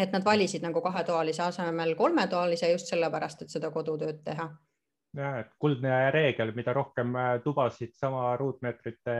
et 0.00 0.12
nad 0.12 0.24
valisid 0.24 0.64
nagu 0.64 0.80
kahetoalise 0.80 1.42
asemel 1.42 1.94
kolmetoalise 1.96 2.70
just 2.72 2.88
sellepärast, 2.92 3.42
et 3.42 3.52
seda 3.52 3.70
kodutööd 3.72 4.24
teha. 4.24 4.48
Ja, 5.16 5.32
et 5.42 5.50
kuldne 5.62 5.96
reegel, 6.14 6.52
mida 6.56 6.74
rohkem 6.76 7.14
äh, 7.16 7.32
tubasid 7.44 7.94
sama 7.96 8.36
ruutmeetrite 8.40 9.16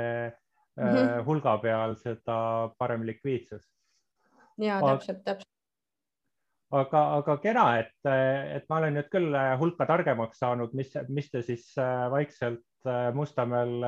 mm 0.76 0.86
-hmm. 0.86 1.24
hulga 1.26 1.58
peal, 1.58 1.96
seda 1.96 2.70
parem 2.78 3.06
likviidsus. 3.06 3.66
ja 4.58 4.80
täpselt, 4.80 5.24
täpselt 5.24 5.52
aga, 6.72 7.02
aga 7.16 7.36
kena, 7.36 7.66
et, 7.78 8.08
et 8.56 8.64
ma 8.68 8.78
olen 8.78 8.94
nüüd 8.94 9.10
küll 9.10 9.34
äh, 9.34 9.58
hulka 9.58 9.86
targemaks 9.86 10.38
saanud, 10.38 10.72
mis, 10.74 10.94
mis 11.08 11.30
te 11.30 11.42
siis 11.42 11.74
vaikselt 12.10 12.62
Mustamäel 13.14 13.82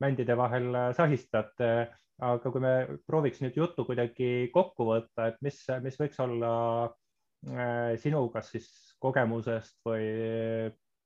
mändide 0.00 0.36
vahel 0.36 0.94
sahistate 0.94 1.88
aga 2.24 2.50
kui 2.52 2.62
me 2.64 2.72
prooviks 3.08 3.42
nüüd 3.44 3.56
juttu 3.58 3.84
kuidagi 3.84 4.48
kokku 4.54 4.88
võtta, 4.88 5.28
et 5.30 5.40
mis, 5.44 5.58
mis 5.84 5.98
võiks 6.00 6.20
olla 6.22 6.52
äh, 6.86 6.94
sinu, 8.00 8.26
kas 8.32 8.50
siis 8.54 8.68
kogemusest 9.02 9.76
või 9.86 10.06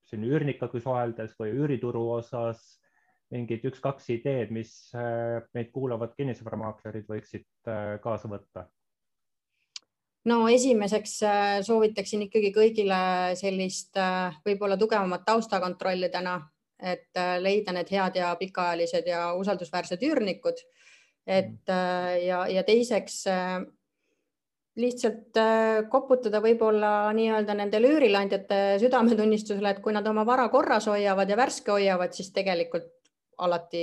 siin 0.09 0.27
üürnikuga 0.27 0.81
suheldes 0.81 1.35
või 1.39 1.53
üürituru 1.53 2.03
osas 2.17 2.63
mingid 3.31 3.65
üks-kaks 3.69 4.09
ideed, 4.17 4.51
mis 4.55 4.73
äh, 4.99 5.39
meid 5.55 5.71
kuulavad 5.75 6.17
kinnisvaramaaklerid 6.17 7.07
võiksid 7.11 7.47
äh, 7.71 7.99
kaasa 8.03 8.31
võtta? 8.31 8.67
no 10.31 10.43
esimeseks 10.53 11.15
soovitaksin 11.65 12.27
ikkagi 12.27 12.51
kõigile 12.53 13.03
sellist 13.41 13.97
võib-olla 14.45 14.77
tugevamat 14.81 15.23
taustakontrolli 15.25 16.11
täna, 16.13 16.35
et 16.77 17.17
leida 17.41 17.73
need 17.73 17.89
head 17.93 18.19
ja 18.21 18.35
pikaajalised 18.41 19.09
ja 19.09 19.31
usaldusväärsed 19.41 20.05
üürnikud 20.05 20.61
et 21.27 21.69
mm. 21.69 21.75
äh, 21.75 22.25
ja, 22.27 22.45
ja 22.49 22.63
teiseks 22.67 23.27
äh, 23.31 23.61
lihtsalt 24.79 25.37
äh, 25.41 25.89
koputada 25.91 26.41
võib-olla 26.43 27.11
nii-öelda 27.17 27.57
nendele 27.59 27.91
üürileandjate 27.97 28.61
südametunnistusele, 28.83 29.75
et 29.75 29.83
kui 29.83 29.95
nad 29.97 30.07
oma 30.07 30.25
vara 30.27 30.49
korras 30.53 30.87
hoiavad 30.91 31.31
ja 31.31 31.39
värske 31.41 31.75
hoiavad, 31.75 32.15
siis 32.15 32.31
tegelikult 32.37 32.93
alati 33.39 33.83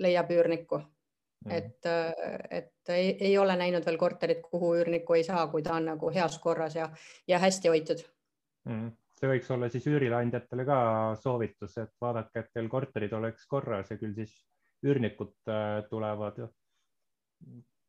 leiab 0.00 0.30
üürnikku 0.32 0.78
mm.. 0.78 1.52
et, 1.52 1.90
et 2.50 2.94
ei, 2.94 3.12
ei 3.28 3.36
ole 3.38 3.56
näinud 3.60 3.84
veel 3.86 4.00
korterit, 4.00 4.40
kuhu 4.46 4.74
üürnikku 4.80 5.18
ei 5.18 5.26
saa, 5.26 5.46
kui 5.52 5.62
ta 5.62 5.76
on 5.76 5.90
nagu 5.92 6.10
heas 6.14 6.38
korras 6.40 6.78
ja, 6.78 6.88
ja 7.28 7.42
hästi 7.42 7.72
hoitud. 7.72 8.04
Mm. 8.70 8.92
See 9.22 9.28
võiks 9.30 9.50
olla 9.54 9.68
siis 9.70 9.84
üürileandjatele 9.86 10.64
ka 10.66 10.78
soovitus, 11.20 11.76
et 11.78 11.92
vaadake, 12.00 12.40
et 12.40 12.48
teil 12.56 12.66
korterid 12.72 13.12
oleks 13.14 13.44
korras 13.46 13.92
ja 13.92 13.98
küll 14.00 14.16
siis 14.16 14.32
üürnikud 14.82 15.36
tulevad 15.90 16.40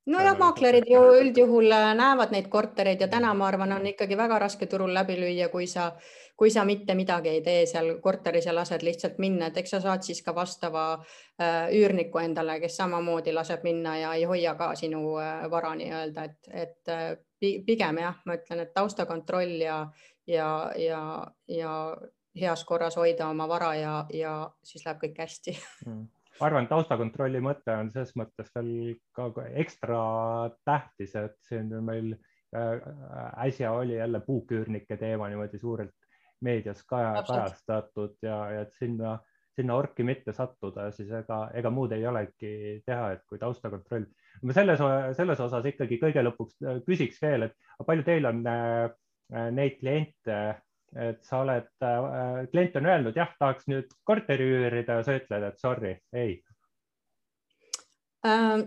nojah, 0.06 0.38
maaklerid 0.40 0.88
ju 0.90 1.02
üldjuhul 1.20 1.72
äh, 1.72 1.92
näevad 1.98 2.34
neid 2.36 2.50
kortereid 2.52 3.02
ja 3.02 3.08
täna 3.12 3.34
ma 3.38 3.48
arvan, 3.48 3.72
on 3.78 3.88
ikkagi 3.88 4.18
väga 4.20 4.40
raske 4.42 4.68
turul 4.72 4.94
läbi 4.94 5.16
lüüa, 5.20 5.50
kui 5.52 5.68
sa, 5.68 5.92
kui 6.38 6.52
sa 6.52 6.66
mitte 6.68 6.96
midagi 6.96 7.32
ei 7.32 7.42
tee 7.46 7.66
seal 7.70 7.94
korteris 8.04 8.48
ja 8.50 8.56
lased 8.56 8.84
lihtsalt 8.84 9.20
minna, 9.24 9.48
et 9.48 9.60
eks 9.62 9.76
sa 9.76 9.82
saad 9.84 10.04
siis 10.04 10.24
ka 10.26 10.36
vastava 10.36 10.86
äh, 10.96 11.70
üürniku 11.80 12.20
endale, 12.24 12.60
kes 12.64 12.78
samamoodi 12.82 13.36
laseb 13.36 13.64
minna 13.64 13.98
ja 14.00 14.16
ei 14.20 14.26
hoia 14.30 14.56
ka 14.60 14.74
sinu 14.80 15.18
äh, 15.22 15.46
vara 15.52 15.76
nii-öelda, 15.80 16.26
et, 16.30 16.52
et 16.66 17.64
pigem 17.68 18.02
jah, 18.04 18.20
ma 18.26 18.40
ütlen, 18.40 18.64
et 18.64 18.74
taustakontroll 18.76 19.56
ja, 19.62 19.78
ja, 20.28 20.50
ja, 20.80 21.04
ja 21.48 21.72
heas 22.40 22.64
korras 22.66 22.98
hoida 22.98 23.30
oma 23.30 23.48
vara 23.48 23.76
ja, 23.76 23.96
ja 24.14 24.36
siis 24.64 24.86
läheb 24.86 25.00
kõik 25.06 25.24
hästi. 25.26 25.58
Mm 25.86 26.04
ma 26.44 26.50
arvan, 26.50 26.66
taustakontrolli 26.68 27.40
mõte 27.40 27.72
on 27.72 27.90
selles 27.94 28.12
mõttes 28.20 28.50
veel 28.52 28.98
ka 29.16 29.30
ekstra 29.62 30.00
tähtis, 30.68 31.14
et 31.16 31.38
siin 31.48 31.70
meil 31.88 32.10
äh, 32.52 32.82
äsja 33.46 33.72
oli 33.72 33.96
jälle 33.96 34.20
puuküürnike 34.26 34.98
teema 35.00 35.30
niimoodi 35.32 35.62
suurelt 35.62 35.96
meedias 36.44 36.82
kaja, 36.84 37.22
kajastatud 37.24 38.18
ja, 38.28 38.42
ja 38.52 38.66
et 38.66 38.76
sinna, 38.76 39.14
sinna 39.56 39.78
orki 39.80 40.04
mitte 40.04 40.36
sattuda, 40.36 40.90
siis 40.92 41.16
ega, 41.16 41.46
ega 41.56 41.72
muud 41.72 41.96
ei 41.96 42.04
olegi 42.12 42.52
teha, 42.84 43.14
et 43.16 43.24
kui 43.30 43.40
taustakontroll. 43.40 44.10
ma 44.44 44.58
selles, 44.58 44.84
selles 45.16 45.46
osas 45.48 45.72
ikkagi 45.72 46.02
kõige 46.04 46.26
lõpuks 46.28 46.60
äh, 46.68 46.84
küsiks 46.90 47.24
veel, 47.24 47.48
et 47.48 47.88
palju 47.88 48.04
teil 48.04 48.28
on 48.28 48.44
äh, 48.52 48.92
neid 49.56 49.80
kliente 49.80 50.44
et 50.96 51.24
sa 51.26 51.42
oled 51.44 51.70
äh,, 51.84 52.46
klient 52.52 52.78
on 52.80 52.90
öelnud, 52.90 53.18
jah, 53.18 53.34
tahaks 53.40 53.68
nüüd 53.72 53.92
korteri 54.06 54.48
üürida 54.60 55.00
ja 55.00 55.06
sa 55.06 55.18
ütled, 55.18 55.50
et 55.50 55.60
sorry, 55.62 55.98
ei 56.14 56.38
äh,? 58.28 58.64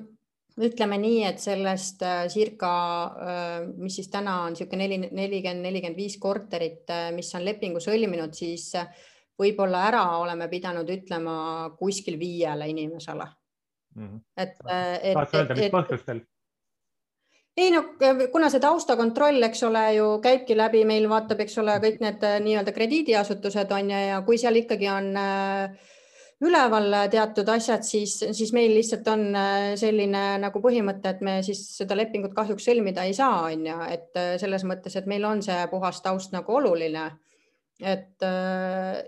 ütleme 0.57 0.97
nii, 1.01 1.25
et 1.29 1.43
sellest 1.43 2.03
äh, 2.07 2.27
circa 2.33 2.71
äh,, 3.07 3.67
mis 3.77 3.99
siis 4.01 4.11
täna 4.13 4.43
on 4.47 4.57
niisugune 4.57 4.87
neli, 4.87 5.01
nelikümmend, 5.11 5.67
nelikümmend 5.69 6.01
viis 6.01 6.17
korterit 6.21 6.95
mis 7.17 7.35
on 7.37 7.45
lepingu 7.45 7.83
sõlminud, 7.85 8.35
siis 8.37 8.73
võib-olla 9.37 9.87
ära 9.91 10.05
oleme 10.21 10.49
pidanud 10.49 10.89
ütlema 10.91 11.37
kuskil 11.79 12.17
viiele 12.21 12.69
inimesele 12.73 13.27
mm. 13.95 14.07
-hmm. 14.07 14.21
et, 14.37 14.57
et. 15.03 15.13
tahad 15.13 15.31
sa 15.31 15.43
öelda, 15.43 15.59
mis 15.61 15.75
põhjustel? 15.75 16.25
Ei 17.57 17.73
no 17.73 17.83
kuna 18.33 18.51
see 18.53 18.61
taustakontroll, 18.63 19.41
eks 19.49 19.63
ole 19.69 19.83
ju 19.97 20.07
käibki 20.25 20.57
läbi, 20.59 20.85
meil 20.89 21.09
vaatab, 21.09 21.41
eks 21.45 21.59
ole, 21.63 21.77
kõik 21.83 22.01
need 22.05 22.25
äh, 22.27 22.39
nii-öelda 22.45 22.75
krediidiasutused 22.77 23.73
on 23.77 23.93
ja, 23.95 24.01
ja 24.11 24.19
kui 24.27 24.39
seal 24.41 24.61
ikkagi 24.61 24.91
on 24.93 25.09
äh, 25.21 25.93
üleval 26.45 26.93
teatud 27.09 27.49
asjad, 27.49 27.87
siis, 27.89 28.19
siis 28.37 28.53
meil 28.53 28.75
lihtsalt 28.77 29.09
on 29.09 29.25
äh, 29.33 29.71
selline 29.81 30.25
nagu 30.43 30.61
põhimõte, 30.65 31.15
et 31.15 31.25
me 31.25 31.39
siis 31.47 31.63
seda 31.79 31.97
lepingut 31.97 32.37
kahjuks 32.37 32.69
sõlmida 32.69 33.07
ei 33.09 33.17
saa, 33.17 33.47
on 33.49 33.65
ju, 33.71 33.79
et 33.89 34.21
selles 34.43 34.67
mõttes, 34.69 34.99
et 35.01 35.09
meil 35.09 35.25
on 35.25 35.41
see 35.45 35.57
puhas 35.73 36.03
taust 36.05 36.37
nagu 36.37 36.61
oluline. 36.61 37.11
et 37.81 38.25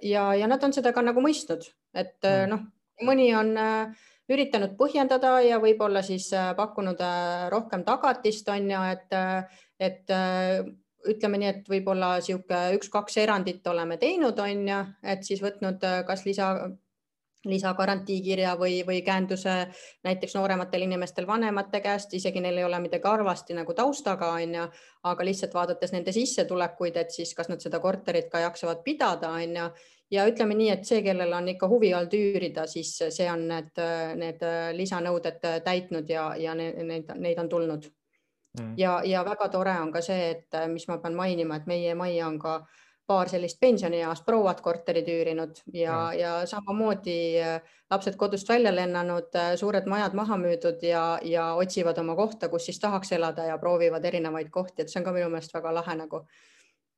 ja, 0.05 0.25
ja 0.37 0.47
nad 0.49 0.65
on 0.65 0.75
seda 0.77 0.93
ka 0.93 1.01
nagu 1.01 1.21
mõistnud, 1.25 1.63
et 1.97 2.21
mm. 2.21 2.51
noh, 2.53 2.67
mõni 3.05 3.29
on 3.37 3.53
äh, 3.57 4.07
üritanud 4.33 4.75
põhjendada 4.79 5.39
ja 5.45 5.61
võib-olla 5.63 6.03
siis 6.05 6.29
äh, 6.37 6.51
pakkunud 6.57 7.01
äh, 7.05 7.47
rohkem 7.53 7.85
tagatist, 7.87 8.49
on 8.53 8.69
ju, 8.71 8.83
et, 8.93 9.17
äh, 9.17 9.63
et 9.79 10.13
ütleme 11.09 11.41
nii, 11.41 11.53
et 11.55 11.71
võib-olla 11.71 12.17
niisugune 12.19 12.77
üks-kaks 12.77 13.21
erandit 13.23 13.67
oleme 13.71 13.97
teinud, 14.01 14.39
on 14.43 14.69
ju, 14.69 14.83
et 15.15 15.25
siis 15.25 15.41
võtnud 15.45 15.85
kas 16.07 16.27
lisa 16.27 16.51
lisagarantiikirja 17.49 18.55
või, 18.61 18.81
või 18.87 19.03
käenduse 19.07 19.55
näiteks 20.05 20.37
noorematel 20.37 20.85
inimestel 20.87 21.27
vanemate 21.27 21.81
käest, 21.85 22.15
isegi 22.15 22.41
neil 22.45 22.59
ei 22.61 22.65
ole 22.65 22.81
midagi 22.85 23.09
halvasti 23.09 23.57
nagu 23.57 23.75
taustaga, 23.75 24.33
on 24.39 24.55
ju, 24.55 24.67
aga 25.11 25.29
lihtsalt 25.29 25.55
vaadates 25.55 25.93
nende 25.95 26.13
sissetulekuid, 26.13 26.97
et 26.97 27.15
siis 27.15 27.35
kas 27.35 27.49
nad 27.49 27.63
seda 27.65 27.81
korterit 27.81 28.31
ka 28.33 28.43
jaksavad 28.45 28.83
pidada, 28.85 29.31
on 29.37 29.57
ju, 29.61 29.69
ja 30.11 30.27
ütleme 30.29 30.57
nii, 30.59 30.71
et 30.73 30.89
see, 30.89 31.03
kellel 31.05 31.33
on 31.37 31.49
ikka 31.53 31.69
huvi 31.69 31.93
olnud 31.95 32.17
üürida, 32.17 32.67
siis 32.71 32.95
see 33.03 33.29
on 33.31 33.47
need, 33.51 33.85
need 34.21 34.45
lisanõuded 34.77 35.41
täitnud 35.65 36.11
ja, 36.11 36.31
ja 36.39 36.57
neid, 36.57 37.15
neid 37.17 37.41
on 37.45 37.49
tulnud. 37.49 37.89
Mm.. 38.59 38.75
ja, 38.81 38.99
ja 39.05 39.23
väga 39.27 39.51
tore 39.53 39.75
on 39.79 39.91
ka 39.93 40.01
see, 40.03 40.31
et 40.33 40.57
mis 40.73 40.87
ma 40.89 40.97
pean 41.03 41.15
mainima, 41.15 41.59
et 41.59 41.67
meie 41.69 41.95
majja 41.95 42.27
on 42.27 42.39
ka 42.41 42.55
paar 43.09 43.29
sellist 43.29 43.57
pensionieas 43.61 44.21
prouad 44.27 44.61
korterid 44.61 45.09
üürinud 45.09 45.63
ja 45.73 45.97
mm., 45.97 46.19
ja 46.21 46.33
samamoodi 46.47 47.17
lapsed 47.91 48.19
kodust 48.21 48.49
välja 48.49 48.75
lennanud, 48.75 49.33
suured 49.57 49.89
majad 49.89 50.15
maha 50.15 50.37
müüdud 50.37 50.85
ja, 50.85 51.07
ja 51.25 51.49
otsivad 51.57 51.99
oma 51.99 52.17
kohta, 52.19 52.51
kus 52.53 52.69
siis 52.69 52.81
tahaks 52.81 53.13
elada 53.17 53.49
ja 53.49 53.57
proovivad 53.59 54.05
erinevaid 54.05 54.53
kohti, 54.53 54.83
et 54.83 54.93
see 54.93 55.01
on 55.01 55.09
ka 55.09 55.17
minu 55.17 55.33
meelest 55.33 55.57
väga 55.57 55.73
lahe 55.81 55.97
nagu 55.97 56.27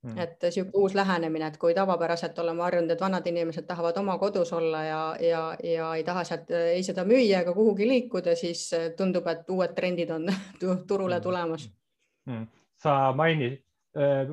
Mm. 0.01 0.19
et 0.19 0.45
sihuke 0.51 0.71
uus 0.81 0.95
lähenemine, 0.95 1.47
et 1.47 1.57
kui 1.61 1.75
tavapäraselt 1.77 2.39
oleme 2.39 2.63
harjunud, 2.65 2.91
et 2.91 3.01
vanad 3.01 3.27
inimesed 3.29 3.67
tahavad 3.69 3.99
oma 4.01 4.15
kodus 4.19 4.53
olla 4.57 4.79
ja, 4.85 5.01
ja, 5.21 5.41
ja 5.65 5.91
ei 5.95 6.05
taha 6.05 6.23
sealt 6.25 6.49
ei 6.57 6.81
seda 6.83 7.05
müüa 7.05 7.43
ega 7.43 7.53
kuhugi 7.53 7.89
liikuda, 7.89 8.33
siis 8.37 8.63
tundub, 8.97 9.29
et 9.29 9.51
uued 9.53 9.75
trendid 9.77 10.11
on 10.17 10.25
turule 10.89 11.19
mm. 11.19 11.23
tulemas 11.23 11.69
mm.. 12.25 12.47
sa 12.81 13.13
maini, 13.13 13.51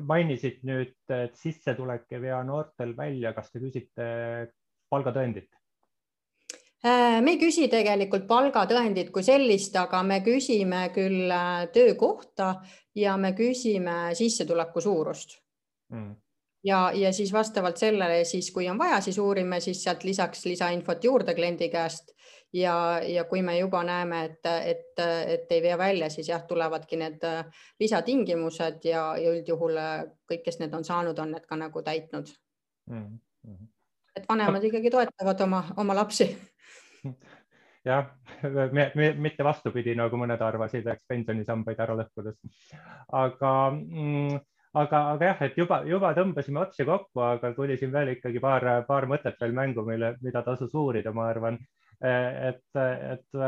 mainisid 0.06 0.60
nüüd, 0.62 0.94
et 1.10 1.34
sissetulek 1.34 2.04
ei 2.14 2.20
vea 2.22 2.38
noortel 2.46 2.92
välja, 2.96 3.32
kas 3.34 3.50
te 3.50 3.58
küsite 3.58 4.04
palgatõendit? 4.90 5.50
Äh, 6.86 7.18
me 7.26 7.32
ei 7.34 7.40
küsi 7.40 7.64
tegelikult 7.66 8.28
palgatõendit 8.28 9.08
kui 9.10 9.24
sellist, 9.26 9.74
aga 9.74 9.98
me 10.06 10.20
küsime 10.22 10.84
küll 10.94 11.26
äh, 11.26 11.64
töökohta 11.74 12.52
ja 12.94 13.16
me 13.18 13.32
küsime 13.34 14.14
sissetuleku 14.14 14.78
suurust 14.84 15.34
mm. 15.90 16.12
ja, 16.70 16.84
ja 16.94 17.10
siis 17.12 17.32
vastavalt 17.34 17.82
sellele 17.82 18.20
siis, 18.22 18.52
kui 18.54 18.70
on 18.70 18.78
vaja, 18.78 19.00
siis 19.02 19.18
uurime 19.18 19.58
siis 19.64 19.82
sealt 19.82 20.06
lisaks 20.06 20.46
lisainfot 20.46 21.02
juurde 21.02 21.34
kliendi 21.34 21.66
käest 21.72 22.14
ja, 22.52 23.00
ja 23.04 23.24
kui 23.28 23.42
me 23.42 23.58
juba 23.58 23.82
näeme, 23.84 24.24
et, 24.24 24.46
et, 24.46 25.00
et 25.34 25.52
ei 25.52 25.62
vea 25.62 25.78
välja, 25.78 26.10
siis 26.10 26.28
jah, 26.28 26.44
tulevadki 26.48 26.96
need 27.00 27.24
lisatingimused 27.80 28.84
ja, 28.88 29.02
ja 29.20 29.32
üldjuhul 29.36 29.80
kõik, 30.28 30.44
kes 30.44 30.60
need 30.62 30.74
on 30.74 30.84
saanud, 30.84 31.18
on 31.18 31.34
need 31.36 31.46
ka 31.48 31.56
nagu 31.56 31.82
täitnud 31.82 32.30
mm. 32.90 33.18
-hmm. 33.46 33.66
et 34.16 34.28
vanemad 34.28 34.64
ikkagi 34.64 34.90
toetavad 34.90 35.40
oma, 35.40 35.64
oma 35.76 35.94
lapsi 35.94 36.30
jah, 37.88 38.06
mitte 39.16 39.44
vastupidi, 39.44 39.94
nagu 39.94 40.16
mõned 40.16 40.42
arvasid, 40.42 40.86
eks 40.86 41.06
pensionisambaid 41.08 41.80
ära 41.80 41.96
lõhkudes. 41.98 42.38
aga 43.12 43.52
mm, 43.70 44.38
aga, 44.74 45.00
aga 45.14 45.30
jah, 45.30 45.42
et 45.48 45.58
juba, 45.58 45.80
juba 45.88 46.12
tõmbasime 46.16 46.62
otsi 46.62 46.86
kokku, 46.88 47.22
aga 47.24 47.52
tuli 47.56 47.78
siin 47.80 47.92
veel 47.94 48.14
ikkagi 48.16 48.42
paar, 48.42 48.66
paar 48.88 49.08
mõtet 49.10 49.38
veel 49.40 49.54
mängu, 49.56 49.84
mille, 49.86 50.14
mida 50.24 50.42
tasus 50.46 50.74
uurida, 50.74 51.12
ma 51.16 51.28
arvan. 51.32 51.58
Et, 52.00 52.62
et 52.78 53.38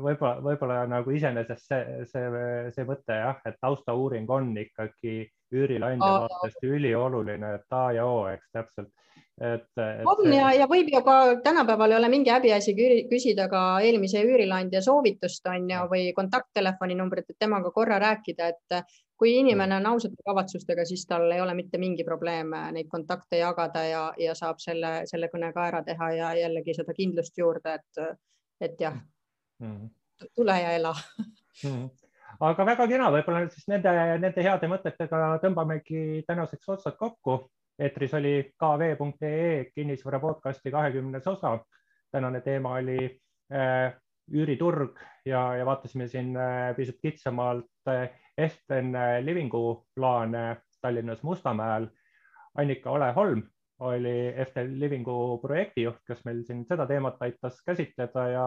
võib-olla, 0.00 0.38
võib-olla 0.44 0.78
nagu 0.88 1.12
iseenesest 1.12 1.66
see, 1.68 2.06
see, 2.08 2.44
see 2.72 2.86
mõte 2.88 3.18
jah, 3.20 3.40
et 3.44 3.58
taustauuring 3.60 4.30
on 4.32 4.54
ikkagi 4.56 5.18
üürileandja 5.52 6.14
vaatest 6.24 6.64
ülioluline, 6.64 7.54
et 7.54 7.76
A 7.76 7.92
ja 7.92 8.06
O, 8.06 8.26
eks 8.28 8.48
täpselt 8.52 8.92
et, 9.40 9.62
et. 9.76 10.06
on 10.06 10.22
see... 10.22 10.36
ja, 10.36 10.52
ja 10.60 10.66
võib 10.70 10.88
ju 10.92 11.00
ka 11.06 11.16
tänapäeval 11.44 11.92
ei 11.92 11.98
ole 11.98 12.10
mingi 12.12 12.32
häbiasi 12.32 12.74
küsida 13.10 13.48
ka 13.50 13.62
eelmise 13.84 14.22
üürileandja 14.26 14.82
soovitust 14.84 15.46
on 15.50 15.68
ju 15.70 15.84
või 15.92 16.08
kontakttelefoni 16.16 16.96
numbrit, 16.98 17.28
et 17.30 17.38
temaga 17.38 17.70
korra 17.74 18.00
rääkida, 18.02 18.48
et 18.54 18.96
kui 19.18 19.34
inimene 19.38 19.78
on 19.80 19.86
ausate 19.92 20.22
kavatsustega, 20.26 20.84
siis 20.86 21.04
tal 21.06 21.30
ei 21.34 21.40
ole 21.42 21.54
mitte 21.58 21.78
mingi 21.78 22.06
probleem 22.06 22.54
neid 22.74 22.90
kontakte 22.90 23.40
jagada 23.40 23.84
ja, 23.86 24.02
ja 24.18 24.34
saab 24.38 24.62
selle, 24.62 25.02
selle 25.10 25.30
kõne 25.32 25.52
ka 25.54 25.68
ära 25.70 25.84
teha 25.86 26.10
ja 26.14 26.34
jällegi 26.38 26.76
seda 26.76 26.94
kindlust 26.94 27.38
juurde, 27.38 27.78
et, 27.78 28.20
et 28.60 28.80
jah 28.80 28.98
-hmm. 29.62 29.88
tule 30.34 30.60
ja 30.60 30.76
ela 30.78 30.94
mm. 31.64 31.70
-hmm 31.70 32.07
aga 32.40 32.64
väga 32.64 32.86
kena, 32.86 33.10
võib-olla 33.10 33.46
siis 33.50 33.68
nende, 33.68 33.92
nende 34.22 34.42
heade 34.42 34.68
mõtetega 34.70 35.38
tõmbamegi 35.42 36.24
tänaseks 36.26 36.68
otsad 36.76 36.98
kokku 36.98 37.40
eetris 37.78 38.14
oli 38.14 38.52
kv.ee 38.58 39.70
kinnisvara 39.74 40.20
podcasti 40.20 40.70
kahekümnes 40.70 41.26
osa. 41.26 41.58
tänane 42.10 42.40
teema 42.40 42.72
oli 42.72 43.20
äh, 43.52 43.94
üüriturg 44.32 44.96
ja, 45.24 45.56
ja 45.56 45.66
vaatasime 45.66 46.08
siin 46.08 46.36
äh, 46.36 46.76
pisut 46.76 46.96
kitsamalt 47.02 47.88
äh, 47.88 48.10
Esten 48.38 48.92
Livingu 49.20 49.86
plaane 49.94 50.56
Tallinnas 50.80 51.22
Mustamäel. 51.22 51.86
Annika 52.54 52.90
Ole-Holm 52.90 53.42
oli 53.78 54.32
Estel 54.36 54.80
Livingu 54.80 55.38
projektijuht, 55.42 55.98
kes 56.06 56.24
meil 56.24 56.44
siin 56.46 56.64
seda 56.66 56.86
teemat 56.86 57.22
aitas 57.22 57.62
käsitleda 57.66 58.28
ja 58.28 58.46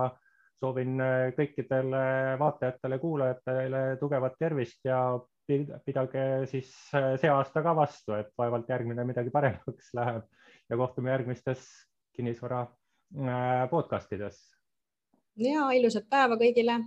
soovin 0.61 1.01
kõikidele 1.35 2.01
vaatajatele, 2.39 2.99
kuulajatele 3.01 3.79
tugevat 3.99 4.35
tervist 4.39 4.85
ja 4.85 5.01
pidage 5.85 6.45
siis 6.51 6.71
äh, 6.95 7.15
see 7.21 7.31
aasta 7.31 7.63
ka 7.65 7.73
vastu, 7.75 8.15
et 8.17 8.31
vaevalt 8.37 8.69
järgmine 8.69 9.05
midagi 9.07 9.33
paremaks 9.33 9.91
läheb 9.97 10.27
ja 10.69 10.77
kohtume 10.77 11.11
järgmistes 11.11 11.67
kinnisvara 12.15 12.61
äh, 12.65 13.69
podcastides. 13.69 14.41
ja 15.37 15.69
ilusat 15.75 16.09
päeva 16.09 16.37
kõigile 16.39 16.79